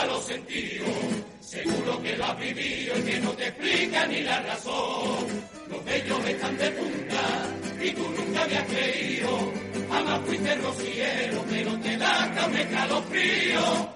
malos 0.00 0.24
sentidos. 0.24 0.88
Seguro 1.40 2.02
que 2.02 2.16
lo 2.16 2.24
has 2.24 2.38
vivido 2.38 2.98
y 2.98 3.02
que 3.02 3.20
no 3.20 3.30
te 3.32 3.48
explica 3.48 4.06
ni 4.06 4.20
la 4.22 4.40
razón. 4.40 5.26
Los 5.68 5.84
bellos 5.84 6.24
están 6.26 6.56
de 6.56 6.70
punta 6.70 7.22
y 7.82 7.90
tú 7.90 8.02
nunca 8.16 8.42
habías 8.42 8.64
creído. 8.64 9.28
Jamás 9.90 10.20
fuiste 10.26 10.54
rociero, 10.56 11.44
pero 11.50 11.78
te 11.80 11.96
da 11.96 12.46
un 12.48 12.56
escalofrío. 12.56 13.89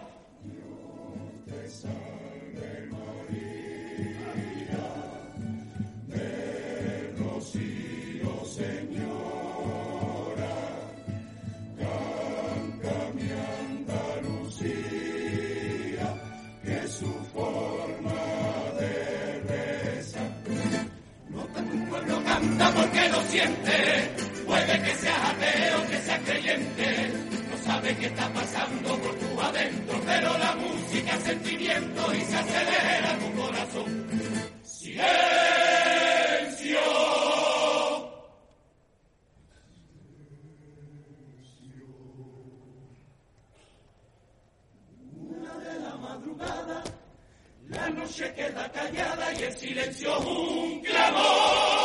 noche 48.05 48.33
queda 48.35 48.71
callada 48.71 49.33
y 49.33 49.43
el 49.45 49.57
silencio 49.57 50.19
un 50.21 50.81
clamor. 50.81 51.84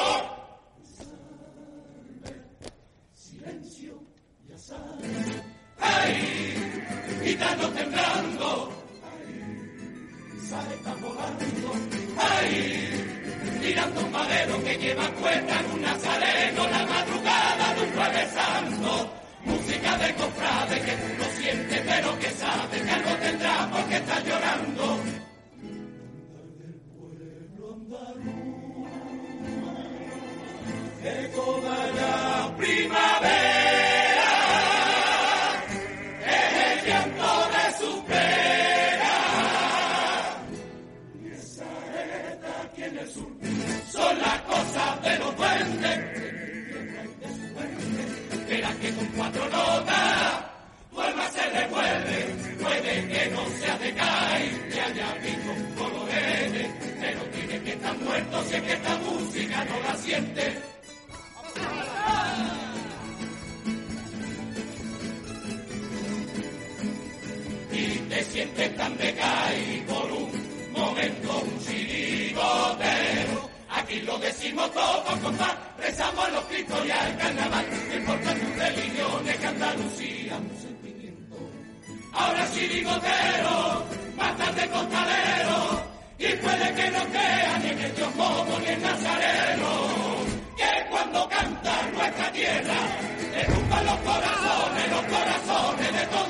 hay 69.49 69.83
por 69.87 70.11
un 70.11 70.31
momento 70.71 71.41
un 71.41 71.59
chirigotero. 71.65 73.49
Aquí 73.69 73.99
lo 74.01 74.17
decimos 74.19 74.71
todos, 74.73 75.35
paz. 75.37 75.55
rezamos 75.77 76.25
a 76.25 76.29
los 76.29 76.43
cristos 76.45 76.85
y 76.85 76.91
al 76.91 77.17
carnaval. 77.17 77.65
No 77.89 77.95
importa 77.95 78.33
tu 78.35 78.47
religión, 78.59 79.27
es 79.27 79.37
que 79.37 79.47
Andalucía 79.47 80.37
un 80.37 80.61
sentimiento. 80.61 81.37
Ahora 82.13 82.51
chirigotero, 82.53 83.85
más 84.17 84.37
tarde 84.37 84.69
costalero, 84.69 85.59
y 86.17 86.27
puede 86.43 86.73
que 86.77 86.91
no 86.91 87.03
crea 87.05 87.59
ni 87.61 87.69
en 87.69 87.79
el 87.79 87.95
Dios 87.95 88.09
ni 88.61 88.67
en 88.67 88.81
Nazareno. 88.81 89.71
Que 90.57 90.89
cuando 90.89 91.29
canta 91.29 91.73
nuestra 91.93 92.31
tierra, 92.31 92.79
derrumba 93.33 93.83
los 93.83 93.97
corazones, 93.97 94.91
los 94.91 95.05
corazones 95.05 95.93
de 95.93 96.05
todos. 96.07 96.28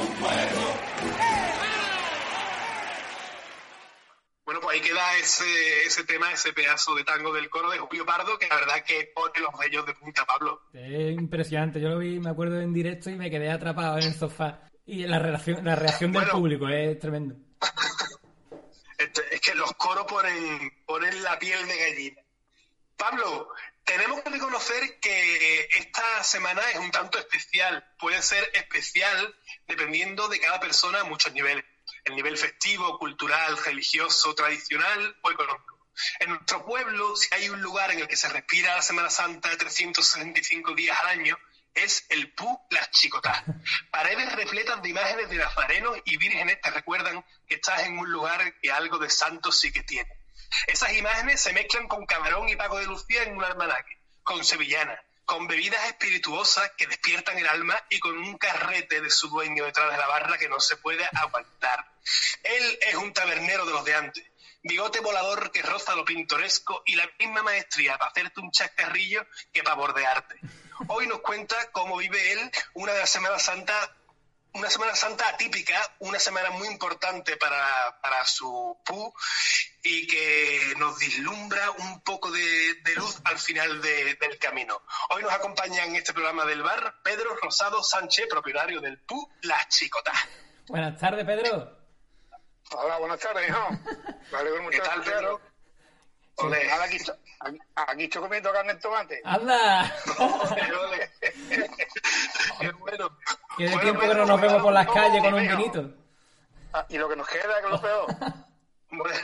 Ese 6.40 6.54
pedazo 6.54 6.96
de 6.96 7.04
tango 7.04 7.34
del 7.34 7.50
coro 7.50 7.70
de 7.72 7.78
Julio 7.80 8.06
Pardo, 8.06 8.38
que 8.38 8.48
la 8.48 8.56
verdad 8.56 8.84
que 8.86 9.12
pone 9.14 9.40
los 9.40 9.58
bellos 9.60 9.86
de 9.86 9.94
punta, 9.94 10.26
Pablo. 10.26 10.62
Es 10.74 11.14
impresionante, 11.14 11.82
yo 11.82 11.90
lo 11.90 12.00
vi, 12.00 12.20
me 12.20 12.30
acuerdo 12.30 12.60
en 12.62 12.74
directo 12.74 13.10
y 13.10 13.16
me 13.16 13.30
quedé 13.30 13.52
atrapado 13.52 13.98
en 13.98 14.06
el 14.06 14.16
sofá. 14.16 14.62
Y 14.86 15.06
la 15.06 15.20
reacción, 15.20 15.64
la 15.64 15.76
reacción 15.76 16.12
del 16.12 16.28
público 16.30 16.68
es 16.68 16.98
tremendo. 17.00 17.36
es 18.98 19.42
que 19.42 19.56
los 19.56 19.72
coros 19.74 20.06
ponen, 20.06 20.72
ponen 20.86 21.24
la 21.24 21.38
piel 21.38 21.68
de 21.68 21.78
gallina. 21.78 22.22
Pablo, 22.98 23.50
tenemos 23.84 24.22
que 24.22 24.30
reconocer 24.30 25.00
que 25.00 25.70
esta 25.78 26.24
semana 26.24 26.62
es 26.74 26.80
un 26.80 26.92
tanto 26.92 27.18
especial. 27.18 27.86
Puede 28.00 28.22
ser 28.22 28.44
especial 28.54 29.36
dependiendo 29.68 30.28
de 30.28 30.40
cada 30.40 30.60
persona 30.60 31.02
a 31.02 31.04
muchos 31.06 31.34
niveles. 31.34 31.64
El 32.06 32.16
nivel 32.16 32.38
festivo, 32.38 32.98
cultural, 32.98 33.58
religioso, 33.58 34.34
tradicional 34.36 35.18
o 35.22 35.32
económico. 35.32 35.80
En 36.20 36.30
nuestro 36.30 36.66
pueblo, 36.66 37.16
si 37.16 37.34
hay 37.34 37.50
un 37.50 37.62
lugar 37.62 37.92
en 37.92 38.00
el 38.00 38.08
que 38.08 38.16
se 38.16 38.30
respira 38.30 38.76
la 38.76 38.82
Semana 38.82 39.10
Santa 39.10 39.50
de 39.50 39.58
365 39.58 40.74
días 40.74 40.98
al 41.02 41.20
año, 41.20 41.38
es 41.74 42.06
el 42.10 42.34
Pu 42.34 42.60
Las 42.70 42.90
Chicotás. 42.92 43.44
Paredes 43.92 44.32
repletas 44.34 44.82
de 44.82 44.90
imágenes 44.90 45.30
de 45.30 45.38
nazarenos 45.38 45.98
y 46.06 46.18
vírgenes 46.18 46.62
te 46.62 46.72
recuerdan 46.72 47.24
que 47.48 47.56
estás 47.56 47.84
en 47.84 47.98
un 47.98 48.10
lugar 48.12 48.60
que 48.62 48.72
algo 48.72 48.98
de 48.98 49.10
santo 49.10 49.52
sí 49.52 49.72
que 49.72 49.84
tiene. 49.84 50.10
Esas 50.68 50.94
imágenes 50.94 51.42
se 51.42 51.54
mezclan 51.54 51.88
con 51.88 52.06
Camarón 52.06 52.50
y 52.50 52.56
Paco 52.56 52.80
de 52.80 52.86
Lucía 52.86 53.24
en 53.24 53.36
un 53.36 53.44
almanaque, 53.44 54.00
con 54.24 54.44
Sevillana, 54.44 55.00
con 55.30 55.46
bebidas 55.46 55.86
espirituosas 55.86 56.72
que 56.76 56.88
despiertan 56.88 57.38
el 57.38 57.48
alma 57.48 57.80
y 57.88 58.00
con 58.00 58.18
un 58.18 58.36
carrete 58.40 59.00
de 59.00 59.12
su 59.12 59.30
dueño 59.30 59.64
detrás 59.64 59.92
de 59.92 59.98
la 59.98 60.08
barra 60.08 60.40
que 60.40 60.50
no 60.50 60.60
se 60.60 60.76
puede 60.78 61.08
aguantar. 61.14 61.86
Él 62.42 62.80
es 62.88 62.96
un 62.96 63.14
tabernero 63.14 63.64
de 63.64 63.72
los 63.72 63.86
de 63.86 63.94
antes, 63.94 64.26
bigote 64.64 65.02
volador 65.02 65.52
que 65.52 65.62
roza 65.62 65.96
lo 65.96 66.04
pintoresco 66.04 66.82
y 66.84 66.96
la 66.96 67.08
misma 67.20 67.44
maestría 67.44 67.96
para 68.00 68.10
hacerte 68.10 68.42
un 68.42 68.50
chascarrillo 68.50 69.24
que 69.54 69.62
para 69.62 69.76
bordearte. 69.76 70.40
Hoy 70.88 71.06
nos 71.06 71.20
cuenta 71.20 71.70
cómo 71.74 71.98
vive 71.98 72.32
él 72.32 72.52
una 72.74 72.94
de 72.94 73.00
las 73.02 73.12
Semanas 73.12 73.44
Santas 73.44 73.88
una 74.54 74.70
Semana 74.70 74.96
Santa 74.96 75.30
atípica, 75.30 75.76
una 76.00 76.20
semana 76.20 76.50
muy 76.52 76.68
importante 76.68 77.38
para, 77.38 78.00
para 78.02 78.26
su 78.26 78.78
PU 78.86 79.14
y 79.84 80.08
que 80.08 80.74
nos 80.78 80.98
vislumbra 81.00 81.72
un 81.72 82.02
poco 82.02 82.32
de, 82.32 82.76
de 82.84 82.96
luz 82.96 83.20
al 83.26 83.38
final 83.38 83.82
de- 83.82 84.16
del 84.16 84.38
camino. 84.40 84.82
Hoy 85.12 85.22
nos 85.24 85.32
acompaña 85.32 85.86
en 85.86 85.96
este 85.96 86.14
programa 86.14 86.46
del 86.46 86.62
bar 86.64 86.96
Pedro 87.04 87.36
Rosado 87.42 87.82
Sánchez, 87.84 88.28
propietario 88.30 88.82
del 88.82 89.00
PU 89.00 89.30
Las 89.44 89.68
Chicotas. 89.70 90.18
Buenas 90.68 91.00
tardes, 91.00 91.26
Pedro. 91.26 91.78
Hola, 92.72 92.98
buenas 92.98 93.20
tardes, 93.20 93.50
hijo. 93.50 93.70
Me 94.32 94.38
alegro 94.38 94.64
mucho 94.64 94.82
¿Qué 94.82 94.88
tal, 94.88 95.02
Pedro? 95.04 95.42
Ole. 96.36 96.66
Nada, 96.68 96.84
aquí, 96.86 96.96
estoy- 96.98 97.16
aquí, 97.76 98.04
estoy 98.06 98.22
comiendo 98.22 98.52
carne 98.54 98.72
en 98.74 98.80
tomate. 98.80 99.22
¡Anda! 99.26 99.96
Qué 102.60 102.72
bueno. 102.72 103.18
Que 103.60 103.66
de 103.66 103.72
Bueno, 103.72 103.82
tiempo 103.82 104.02
que 104.08 104.16
no 104.16 104.26
nos 104.26 104.40
vemos 104.40 104.64
por 104.64 104.72
las 104.72 104.88
calles 104.88 105.22
con 105.22 105.34
un 105.34 105.42
vinito. 105.42 105.92
Ah, 106.72 106.86
y 106.88 106.98
lo 106.98 107.10
que 107.10 107.16
nos 107.18 107.28
queda, 107.28 107.60
que 107.60 107.66
es 107.66 107.72
lo 107.72 107.82
peor. 107.82 108.06
Bueno, 108.92 109.20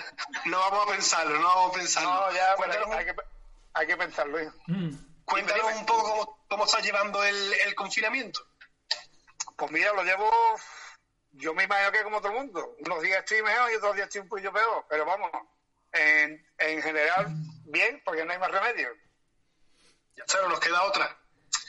No 0.45 0.59
vamos 0.59 0.87
a 0.87 0.91
pensarlo, 0.91 1.39
no 1.39 1.47
vamos 1.47 1.71
a 1.71 1.79
pensarlo. 1.79 2.09
No, 2.09 2.31
ya, 2.33 2.55
pero 2.55 2.57
cuéntanos, 2.57 2.89
hay, 2.91 2.97
hay 2.97 3.05
que, 3.05 3.15
hay 3.73 3.87
que 3.87 3.97
pensarlo. 3.97 4.37
Mm. 4.67 4.89
cuéntanos 5.23 5.73
un 5.73 5.85
poco 5.87 6.03
cómo, 6.03 6.45
cómo 6.49 6.65
está 6.65 6.81
llevando 6.81 7.23
el, 7.23 7.53
el 7.65 7.73
confinamiento. 7.73 8.41
Pues 9.55 9.71
mira, 9.71 9.91
lo 9.93 10.03
llevo, 10.03 10.29
yo 11.31 11.55
me 11.55 11.63
imagino 11.63 11.91
que 11.93 12.03
como 12.03 12.19
todo 12.19 12.33
el 12.33 12.37
mundo. 12.39 12.75
Unos 12.85 13.01
días 13.01 13.19
estoy 13.19 13.41
mejor 13.41 13.71
y 13.71 13.75
otros 13.75 13.95
días 13.95 14.07
estoy 14.07 14.21
un 14.21 14.27
poquillo 14.27 14.51
peor. 14.53 14.85
Pero 14.87 15.05
vamos, 15.05 15.31
en, 15.93 16.45
en 16.59 16.81
general, 16.83 17.27
bien, 17.63 18.01
porque 18.05 18.23
no 18.25 18.33
hay 18.33 18.37
más 18.39 18.51
remedio. 18.51 18.89
Ya 20.15 20.25
está, 20.25 20.41
no 20.41 20.49
nos 20.49 20.59
queda 20.59 20.83
otra. 20.83 21.17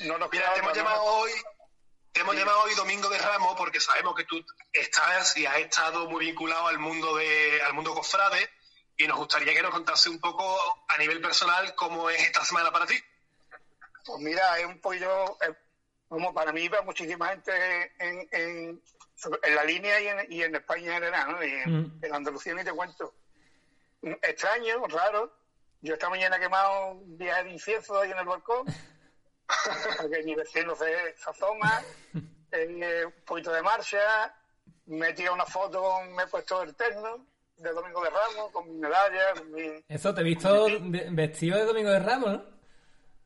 No 0.01 0.19
nos 0.19 0.31
Mira, 0.31 0.53
te 0.53 0.59
hemos 0.59 0.77
llamado 0.77 0.97
¿no? 0.97 1.11
hoy, 1.13 1.31
hemos 2.21 2.35
llamado 2.37 2.63
hoy 2.63 2.75
Domingo 2.75 3.09
de 3.09 3.19
Ramos 3.19 3.55
porque 3.57 3.81
sabemos 3.81 4.15
que 4.15 4.25
tú 4.25 4.45
estás 4.73 5.37
y 5.37 5.47
has 5.47 5.59
estado 5.59 6.09
muy 6.09 6.27
vinculado 6.27 6.69
al 6.69 6.79
mundo 6.79 7.17
de, 7.17 7.61
al 7.63 7.75
mundo 7.75 7.95
cofrade 7.95 8.49
y 8.97 9.07
nos 9.07 9.19
gustaría 9.19 9.53
que 9.53 9.63
nos 9.63 9.71
contase 9.73 10.09
un 10.09 10.19
poco 10.21 10.59
a 10.89 10.97
nivel 10.99 11.21
personal 11.21 11.75
cómo 11.75 12.09
es 12.11 12.21
esta 12.23 12.45
semana 12.45 12.71
para 12.71 12.87
ti. 12.87 12.95
Pues 14.05 14.21
mira, 14.21 14.59
es 14.59 14.67
un 14.67 14.81
poquillo, 14.81 15.33
eh, 15.43 15.55
como 16.09 16.33
para 16.33 16.53
mí, 16.53 16.69
para 16.69 16.83
muchísima 16.83 17.29
gente 17.29 17.93
en, 17.99 18.29
en, 18.31 18.83
la 19.55 19.65
línea 19.65 20.01
y 20.01 20.07
en, 20.09 20.33
y 20.33 20.43
en 20.43 20.55
España 20.55 20.87
en 20.87 20.93
general, 20.95 21.33
¿no? 21.33 21.45
Y 21.45 21.51
en, 21.53 21.83
Mm. 21.83 22.05
en 22.05 22.15
Andalucía 22.15 22.55
ni 22.55 22.65
te 22.65 22.73
cuento. 22.73 23.15
Mm, 24.03 24.13
Extraño, 24.23 24.87
raro. 24.87 25.33
Yo 25.83 25.95
esta 25.95 26.09
mañana 26.09 26.37
he 26.37 26.41
quemado 26.41 26.93
un 26.93 27.19
viaje 27.19 27.45
de 27.45 27.51
incienso 27.51 28.01
ahí 28.01 28.11
en 28.11 28.19
el 28.19 28.25
balcón, 28.25 28.67
porque 30.01 30.23
mi 30.25 30.35
vecino 30.35 30.75
se, 30.75 31.17
se 31.17 31.31
asoma, 31.31 31.83
eh, 32.53 33.05
un 33.05 33.25
poquito 33.25 33.53
de 33.53 33.63
marcha, 33.63 34.35
me 34.87 35.09
he 35.09 35.13
tirado 35.15 35.35
una 35.35 35.47
foto, 35.47 35.83
con- 35.83 36.15
me 36.15 36.23
he 36.25 36.27
puesto 36.27 36.63
el 36.63 36.75
terno 36.75 37.27
de 37.57 37.71
Domingo 37.71 38.03
de 38.03 38.11
Ramos, 38.11 38.53
con 38.53 38.69
mi 38.69 38.79
medalla, 38.79 39.33
con 39.35 39.51
mi... 39.53 39.85
Eso, 39.89 40.15
te 40.15 40.21
he 40.21 40.25
visto 40.25 40.67
vestido 41.11 41.59
de 41.59 41.65
Domingo 41.65 41.91
de 41.91 42.01
Ramos, 42.01 42.33
¿no? 42.33 42.57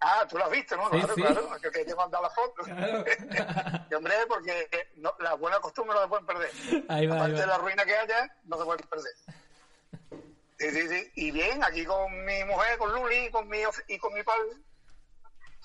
Ah, 0.03 0.27
tú 0.27 0.39
lo 0.39 0.47
has 0.47 0.51
visto, 0.51 0.77
¿no? 0.77 0.85
Sí, 0.85 0.99
claro, 0.99 1.15
sí. 1.15 1.21
claro, 1.21 1.61
que 1.61 1.85
te 1.85 1.91
he 1.91 1.95
mandado 1.95 2.23
la 2.23 2.31
foto. 2.31 2.63
Claro. 2.63 3.05
Y 3.91 3.95
hombre, 3.95 4.15
porque 4.29 4.69
eh, 4.71 4.89
no, 4.97 5.13
las 5.19 5.39
buenas 5.39 5.59
costumbres 5.61 5.97
no 5.97 6.03
se 6.05 6.09
pueden 6.09 6.27
perder. 6.27 6.51
Ahí 6.89 7.07
va, 7.07 7.17
ahí 7.17 7.21
Aparte 7.21 7.41
de 7.41 7.47
la 7.47 7.59
ruina 7.59 7.85
que 7.85 7.97
haya, 7.97 8.35
no 8.45 8.57
se 8.57 8.65
pueden 8.65 8.87
perder. 8.89 9.13
Sí, 10.59 10.71
sí, 10.71 10.89
sí. 10.89 11.11
Y 11.17 11.31
bien, 11.33 11.63
aquí 11.65 11.85
con 11.85 12.25
mi 12.25 12.45
mujer, 12.45 12.79
con 12.79 12.93
Luli 12.95 13.31
con 13.31 13.49
mi, 13.49 13.59
y 13.89 13.99
con 13.99 14.15
mi 14.15 14.23
padre. 14.23 14.51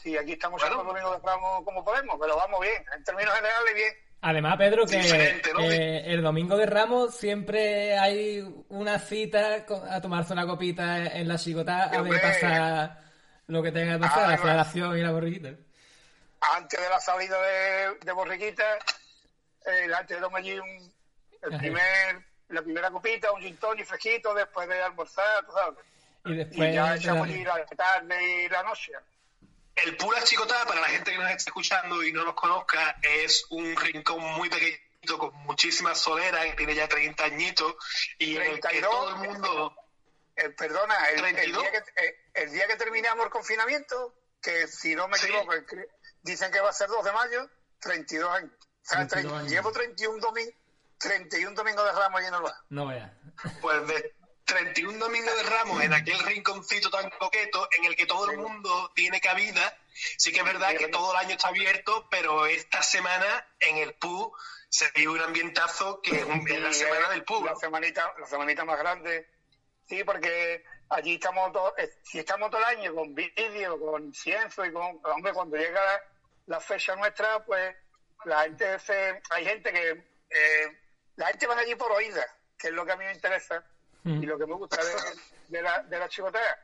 Sí, 0.05 0.15
aquí 0.15 0.33
estamos 0.33 0.61
Bueno. 0.61 0.93
de 0.93 1.17
Ramos 1.23 1.63
como 1.65 1.83
podemos, 1.83 2.15
pero 2.21 2.35
vamos 2.37 2.61
bien. 2.61 2.85
En 2.95 3.03
términos 3.03 3.33
generales, 3.33 3.73
bien. 3.73 3.91
Además, 4.21 4.55
Pedro, 4.55 4.85
que 4.85 4.99
eh, 4.99 6.03
el 6.13 6.21
domingo 6.21 6.55
de 6.55 6.67
Ramos 6.67 7.15
siempre 7.15 7.97
hay 7.97 8.41
una 8.69 8.99
cita 8.99 9.65
a 9.89 10.01
tomarse 10.01 10.33
una 10.33 10.45
copita 10.45 11.07
en 11.07 11.27
la 11.27 11.39
chicota 11.39 11.85
a 11.85 12.01
ver 12.03 12.21
pasar 12.21 12.99
lo 13.47 13.63
que 13.63 13.71
tenga 13.71 13.93
que 13.95 13.99
pasar, 14.01 14.25
Ah, 14.25 14.31
la 14.33 14.37
federación 14.37 14.95
y 14.95 15.01
la 15.01 15.11
borriquita. 15.11 15.49
Antes 16.55 16.79
de 16.79 16.87
la 16.89 16.99
salida 16.99 17.41
de, 17.41 17.95
de 18.05 18.11
Borriquita, 18.11 18.63
eh, 19.65 19.87
antes 19.97 20.17
de 20.17 20.21
tomar 20.21 20.39
allí 20.41 20.59
un- 20.59 20.93
el 21.51 21.57
primer, 21.57 22.23
la 22.49 22.61
primera 22.61 22.91
copita, 22.91 23.31
un 23.31 23.41
gin 23.41 23.57
tonic 23.57 23.87
fresquito 23.87 24.35
después 24.35 24.67
de 24.69 24.79
almorzar, 24.83 25.43
tú 25.47 25.51
sabes. 25.53 25.79
Y 26.25 26.31
Y 26.33 26.35
después... 26.37 26.75
ya 26.75 26.91
te 26.93 26.97
echamos 26.99 27.27
allí 27.27 27.43
la 27.43 27.65
tarde 27.75 28.43
y 28.45 28.49
la 28.49 28.61
noche. 28.61 28.91
El 29.75 29.97
Pula 29.97 30.23
Chicotá, 30.23 30.65
para 30.65 30.81
la 30.81 30.87
gente 30.87 31.11
que 31.11 31.17
nos 31.17 31.29
está 31.31 31.49
escuchando 31.49 32.01
y 32.03 32.11
no 32.13 32.23
nos 32.23 32.33
conozca, 32.35 32.97
es 33.01 33.45
un 33.49 33.75
rincón 33.75 34.21
muy 34.21 34.49
pequeñito 34.49 35.17
con 35.17 35.33
muchísimas 35.43 35.99
soleras, 35.99 36.45
que 36.45 36.53
tiene 36.53 36.75
ya 36.75 36.87
30 36.87 37.23
añitos 37.25 37.75
y 38.17 38.37
en 38.37 38.41
el 38.43 38.55
que 38.55 38.61
32. 38.61 38.91
todo 38.91 39.09
el 39.09 39.15
mundo... 39.29 39.75
Eh, 40.37 40.49
perdona, 40.49 40.95
el, 41.09 41.15
el 41.25 41.33
32. 41.35 41.61
día 41.61 41.71
que, 41.71 42.05
eh, 42.05 42.17
el 42.33 42.51
día 42.51 42.67
que 42.67 42.75
terminamos 42.75 43.25
el 43.25 43.31
confinamiento, 43.31 44.15
que 44.41 44.67
si 44.67 44.93
no 44.95 45.07
me 45.07 45.17
Sí. 45.17 45.27
equivoco, 45.27 45.53
dicen 46.23 46.51
que 46.51 46.59
va 46.59 46.69
a 46.69 46.73
ser 46.73 46.89
2 46.89 47.05
de 47.05 47.11
mayo, 47.13 47.49
32 47.79 48.29
años. 48.35 48.51
O 48.51 48.87
sea, 48.87 49.07
32 49.07 49.31
tre- 49.31 49.39
años. 49.39 49.51
llevo 49.51 49.71
31 49.71 50.19
domingos 50.19 50.53
31 50.97 51.55
domingos 51.55 51.85
de 51.85 51.91
Ramos 51.91 52.19
allí 52.19 52.27
en 52.27 52.33
el 52.33 52.41
bar. 52.41 52.53
No 52.69 52.87
veas. 52.87 53.11
pues 53.61 53.87
de 53.87 54.13
31 54.45 54.97
Domingos 54.99 55.35
de 55.35 55.43
Ramos 55.43 55.81
en 55.83 55.93
aquel 55.93 56.19
rinconcito 56.19 56.89
tan 56.89 57.09
coqueto 57.11 57.67
en 57.77 57.85
el 57.85 57.95
que 57.95 58.05
todo 58.05 58.29
el 58.29 58.37
mundo 58.37 58.91
tiene 58.95 59.19
cabida. 59.19 59.77
Sí 60.17 60.31
que 60.31 60.39
es 60.39 60.45
verdad 60.45 60.75
que 60.77 60.87
todo 60.87 61.11
el 61.11 61.17
año 61.17 61.31
está 61.31 61.47
abierto, 61.49 62.07
pero 62.09 62.45
esta 62.45 62.83
semana 62.83 63.47
en 63.59 63.77
el 63.77 63.93
PU 63.95 64.33
se 64.69 64.89
vive 64.91 65.13
un 65.13 65.21
ambientazo 65.21 66.01
que 66.01 66.17
es, 66.17 66.23
un- 66.25 66.47
es 66.47 66.59
la 66.59 66.73
semana 66.73 67.09
del 67.09 67.23
PU. 67.23 67.43
La 67.45 67.55
semanita, 67.55 68.13
la 68.19 68.27
semanita 68.27 68.65
más 68.65 68.77
grande. 68.77 69.27
Sí, 69.87 70.03
porque 70.03 70.63
allí 70.89 71.15
estamos 71.15 71.51
todo, 71.53 71.75
eh, 71.77 71.89
si 72.03 72.19
estamos 72.19 72.49
todo 72.51 72.59
el 72.59 72.77
año 72.77 72.93
con 72.93 73.13
vídeo, 73.15 73.79
con 73.79 74.03
incienso 74.05 74.65
y 74.65 74.71
con, 74.73 74.99
hombre, 75.03 75.33
cuando 75.33 75.57
llega 75.57 75.81
la 76.47 76.59
fecha 76.59 76.95
nuestra, 76.95 77.43
pues 77.45 77.75
la 78.25 78.43
gente 78.43 78.79
se, 78.79 79.21
hay 79.29 79.45
gente 79.45 79.71
que, 79.71 79.89
eh, 80.29 80.81
la 81.15 81.27
gente 81.27 81.47
van 81.47 81.59
allí 81.59 81.75
por 81.75 81.91
oídas, 81.91 82.25
que 82.57 82.67
es 82.67 82.73
lo 82.73 82.85
que 82.85 82.91
a 82.91 82.95
mí 82.97 83.05
me 83.05 83.13
interesa 83.13 83.63
Mm. 84.05 84.23
y 84.23 84.25
lo 84.27 84.37
que 84.37 84.45
me 84.45 84.53
gusta 84.53 84.77
de, 84.83 84.91
de 85.57 85.61
la, 85.61 85.83
de 85.83 85.99
la 85.99 86.07
chicotea. 86.07 86.57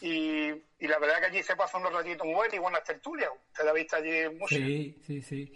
Y, 0.00 0.48
y 0.50 0.88
la 0.88 0.98
verdad 0.98 1.18
que 1.20 1.26
allí 1.26 1.42
se 1.42 1.54
pasan 1.56 1.80
unos 1.82 1.92
ratitos 1.92 2.24
muy 2.26 2.34
buenos 2.34 2.54
y 2.54 2.58
buenas 2.58 2.82
tertulias. 2.84 3.30
Usted 3.52 3.66
ha 3.68 3.72
visto 3.72 3.96
allí 3.96 4.28
música. 4.30 4.64
Sí, 4.64 5.02
sí, 5.06 5.22
sí. 5.22 5.54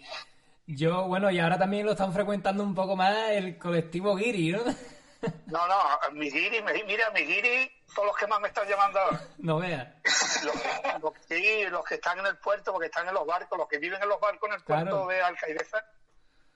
Yo, 0.67 1.07
bueno, 1.07 1.31
y 1.31 1.39
ahora 1.39 1.57
también 1.57 1.85
lo 1.85 1.93
están 1.93 2.13
frecuentando 2.13 2.61
un 2.63 2.75
poco 2.75 2.95
más 2.95 3.31
el 3.31 3.57
colectivo 3.57 4.15
Guiri, 4.15 4.51
¿no? 4.51 4.63
No, 5.47 5.67
no, 5.67 5.75
mi 6.13 6.31
guiri, 6.31 6.61
mi- 6.61 6.83
mira, 6.85 7.09
mi 7.11 7.19
guiri 7.25 7.69
son 7.93 8.05
los 8.05 8.15
que 8.15 8.25
más 8.25 8.39
me 8.39 8.47
están 8.47 8.65
llamando 8.69 8.99
ahora. 8.99 9.21
No 9.39 9.57
veas. 9.59 9.87
Los, 10.45 10.55
los- 11.01 11.13
sí, 11.27 11.65
los 11.69 11.83
que 11.83 11.95
están 11.95 12.19
en 12.19 12.27
el 12.27 12.37
puerto, 12.37 12.71
porque 12.71 12.85
están 12.85 13.05
en 13.05 13.13
los 13.13 13.25
barcos, 13.27 13.57
los 13.57 13.67
que 13.67 13.79
viven 13.79 14.01
en 14.01 14.07
los 14.07 14.17
barcos 14.21 14.47
en 14.49 14.55
el 14.55 14.63
puerto 14.63 14.85
Claro. 14.85 15.07
de 15.07 15.21
Alcaideza, 15.21 15.83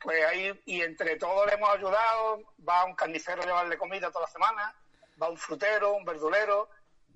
pues 0.03 0.23
ahí, 0.25 0.61
y 0.65 0.81
entre 0.81 1.15
todos 1.15 1.47
le 1.47 1.53
hemos 1.53 1.69
ayudado, 1.69 2.41
va 2.67 2.83
un 2.85 2.93
carnicero 2.95 3.41
a 3.41 3.45
llevarle 3.45 3.77
comida 3.77 4.11
toda 4.11 4.25
la 4.25 4.31
semana, 4.31 4.75
va 5.21 5.29
un 5.29 5.37
frutero, 5.37 5.93
un 5.93 6.03
verdulero, 6.05 6.69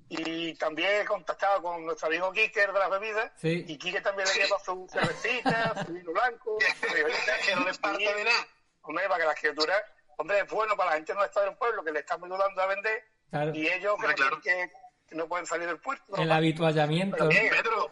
y 0.10 0.54
también 0.56 1.02
he 1.02 1.06
contactado 1.06 1.62
con 1.62 1.86
nuestro 1.86 2.08
amigo 2.08 2.32
Kiker 2.32 2.72
de 2.72 2.80
las 2.80 2.90
bebidas, 2.90 3.32
Sí. 3.42 3.66
y 3.68 3.78
Kiker 3.78 4.02
también 4.02 4.28
le 4.30 4.36
lleva 4.42 4.58
su 4.60 4.88
cervecita, 4.90 5.86
su 5.86 5.92
vino 5.94 6.12
blanco, 6.14 6.58
su 6.82 6.88
cervecita, 6.88 7.34
que 7.46 7.56
no 7.56 7.66
les 7.66 7.78
falta 7.78 8.14
de 8.16 8.24
nada. 8.24 8.48
Hombre, 8.84 9.08
para 9.10 9.20
que 9.20 9.26
las 9.28 9.40
criaturas, 9.40 9.82
hombre, 10.18 10.40
es 10.40 10.48
bueno 10.50 10.78
para 10.78 10.92
la 10.92 10.96
gente 10.96 11.14
no 11.14 11.26
estar 11.26 11.46
en 11.46 11.56
pueblo, 11.58 11.84
que 11.84 11.92
le 11.92 12.00
estamos 12.00 12.30
ayudando 12.32 12.62
a 12.62 12.66
vender, 12.68 13.04
Claro. 13.30 13.52
y 13.54 13.68
ellos 13.68 13.94
Hombre, 13.96 14.14
claro. 14.16 14.40
que, 14.42 14.72
que 15.10 15.16
no 15.16 15.28
pueden 15.28 15.46
salir 15.46 15.68
del 15.68 15.80
puerto. 15.80 16.16
El 16.16 16.32
habituallamiento. 16.32 17.28
Pedro, 17.28 17.92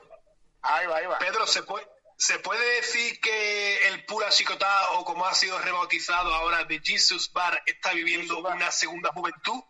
Ahí 0.61 0.87
va, 0.87 0.95
ahí 0.97 1.05
va. 1.05 1.19
Pedro, 1.19 1.45
¿se 1.45 1.61
puede, 1.63 1.85
¿Se 2.17 2.39
puede 2.39 2.75
decir 2.77 3.19
que 3.19 3.87
el 3.89 4.05
Pura 4.05 4.29
Chicotá, 4.29 4.91
o 4.93 5.03
como 5.05 5.25
ha 5.25 5.33
sido 5.33 5.59
rebautizado 5.59 6.33
ahora 6.33 6.63
de 6.63 6.79
Jesus 6.83 7.31
Bar, 7.33 7.61
está 7.65 7.91
viviendo 7.93 8.41
Bar. 8.41 8.55
una 8.55 8.71
segunda 8.71 9.09
juventud? 9.11 9.61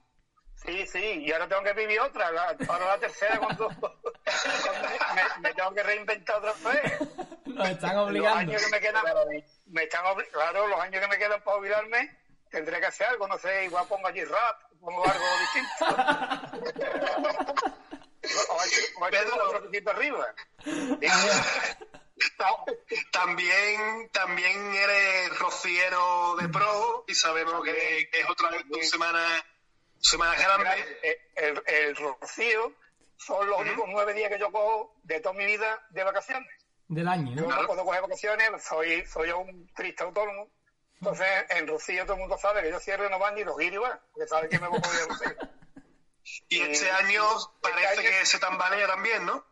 Sí, 0.64 0.86
sí, 0.88 1.24
y 1.26 1.32
ahora 1.32 1.48
tengo 1.48 1.64
que 1.64 1.74
vivir 1.74 2.00
otra, 2.00 2.32
la, 2.32 2.56
ahora 2.70 2.86
la 2.86 3.00
tercera 3.00 3.38
cuando, 3.40 3.68
cuando 3.68 4.14
me, 5.16 5.40
me 5.42 5.54
tengo 5.54 5.74
que 5.74 5.84
reinventar 5.84 6.38
otra 6.38 6.72
vez. 6.72 7.00
Nos 7.46 7.70
están 7.70 7.96
Los 7.96 8.08
obligando. 8.10 8.40
años 8.40 8.64
que 8.64 8.70
me 8.72 8.80
quedan, 8.80 9.04
me 9.68 9.84
están 9.84 10.04
claro, 10.32 10.68
los 10.68 10.80
años 10.80 11.02
que 11.02 11.08
me 11.08 11.18
quedan 11.18 11.42
para 11.44 11.58
jubilarme, 11.58 12.18
tendré 12.50 12.80
que 12.80 12.86
hacer 12.88 13.08
algo, 13.08 13.28
no 13.28 13.38
sé, 13.38 13.66
igual 13.66 13.88
pongo 13.88 14.08
allí 14.08 14.24
rap, 14.24 14.62
pongo 14.80 15.04
algo 15.06 15.26
distinto. 15.40 15.86
O 18.50 19.06
o 19.06 19.10
Pedro. 19.10 19.36
otro 19.46 19.64
poquito 19.66 19.92
arriba. 19.92 20.34
También, 23.12 24.10
también 24.12 24.74
eres 24.76 25.38
rociero 25.40 26.36
de 26.38 26.48
pro 26.50 27.04
y 27.08 27.14
sabemos 27.16 27.64
que, 27.64 28.10
que 28.12 28.20
es 28.22 28.30
otra 28.30 28.50
vez 28.52 28.64
tu 28.70 28.80
semana, 28.84 29.44
semana 30.00 30.36
grande. 30.36 31.00
El, 31.36 31.46
el, 31.46 31.64
el 31.68 31.96
rocío 31.96 32.74
son 33.18 33.48
los 33.50 33.60
únicos 33.60 33.86
nueve 33.90 34.14
días 34.14 34.30
que 34.30 34.40
yo 34.40 34.52
cojo 34.52 34.96
de 35.04 35.20
toda 35.20 35.36
mi 35.36 35.46
vida 35.46 35.86
de 35.90 36.04
vacaciones. 36.04 36.50
Del 36.88 37.08
año, 37.08 37.36
Yo 37.36 37.48
¿no? 37.48 37.62
no 37.62 37.68
puedo 37.68 37.84
coger 37.84 38.02
vacaciones, 38.02 38.64
soy, 38.64 39.06
soy 39.08 39.32
un 39.32 39.72
triste 39.74 40.04
autónomo. 40.04 40.50
Entonces, 41.00 41.28
en 41.50 41.68
Rocío 41.68 42.04
todo 42.04 42.14
el 42.14 42.20
mundo 42.22 42.38
sabe 42.38 42.62
que 42.64 42.70
yo 42.70 42.80
cierro 42.80 43.10
no 43.10 43.20
van 43.20 43.36
ni 43.36 43.44
los 43.44 43.58
guiris 43.58 43.80
van, 43.80 44.00
porque 44.14 44.28
saben 44.28 44.50
que 44.50 44.60
me 44.60 44.68
voy 44.68 44.80
a 44.80 45.08
Rocío. 45.08 45.36
Y 46.50 46.60
este 46.60 46.88
Eh, 46.88 46.92
año 46.92 47.24
parece 47.62 47.88
año- 47.88 48.02
que 48.02 48.26
se 48.26 48.40
tambalea 48.40 48.88
también, 48.88 49.26
¿no? 49.28 49.46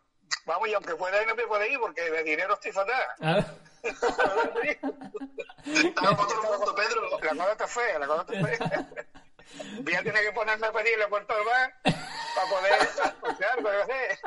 Vamos, 0.46 0.67
y 0.67 0.74
aunque 0.74 0.96
pueda 0.96 1.22
ir, 1.22 1.28
no 1.28 1.36
me 1.36 1.48
puede 1.48 1.72
ir, 1.72 1.80
porque 1.80 2.10
de 2.10 2.24
dinero 2.24 2.54
estoy 2.54 2.72
fatal. 2.72 3.04
Claro. 3.17 3.46
Estamos 5.65 6.28
todo 6.28 6.54
el 6.54 6.60
mundo, 6.60 6.76
Pedro. 6.76 7.19
La 7.22 7.30
cosa 7.30 7.52
está 7.52 7.67
fea, 7.67 8.00
la 8.00 8.08
cosa 8.08 8.26
está 8.28 8.48
fea. 8.48 8.88
Voy 9.82 9.93
a 9.93 10.04
tener 10.04 10.24
que 10.24 10.32
ponerme 10.32 10.67
a 10.67 10.72
pedir 10.72 10.98
la 10.98 11.08
puerta 11.08 11.36
del 11.36 11.46
bar 11.46 11.74
para 11.84 12.50
poder 12.50 12.89
sé. 13.86 14.19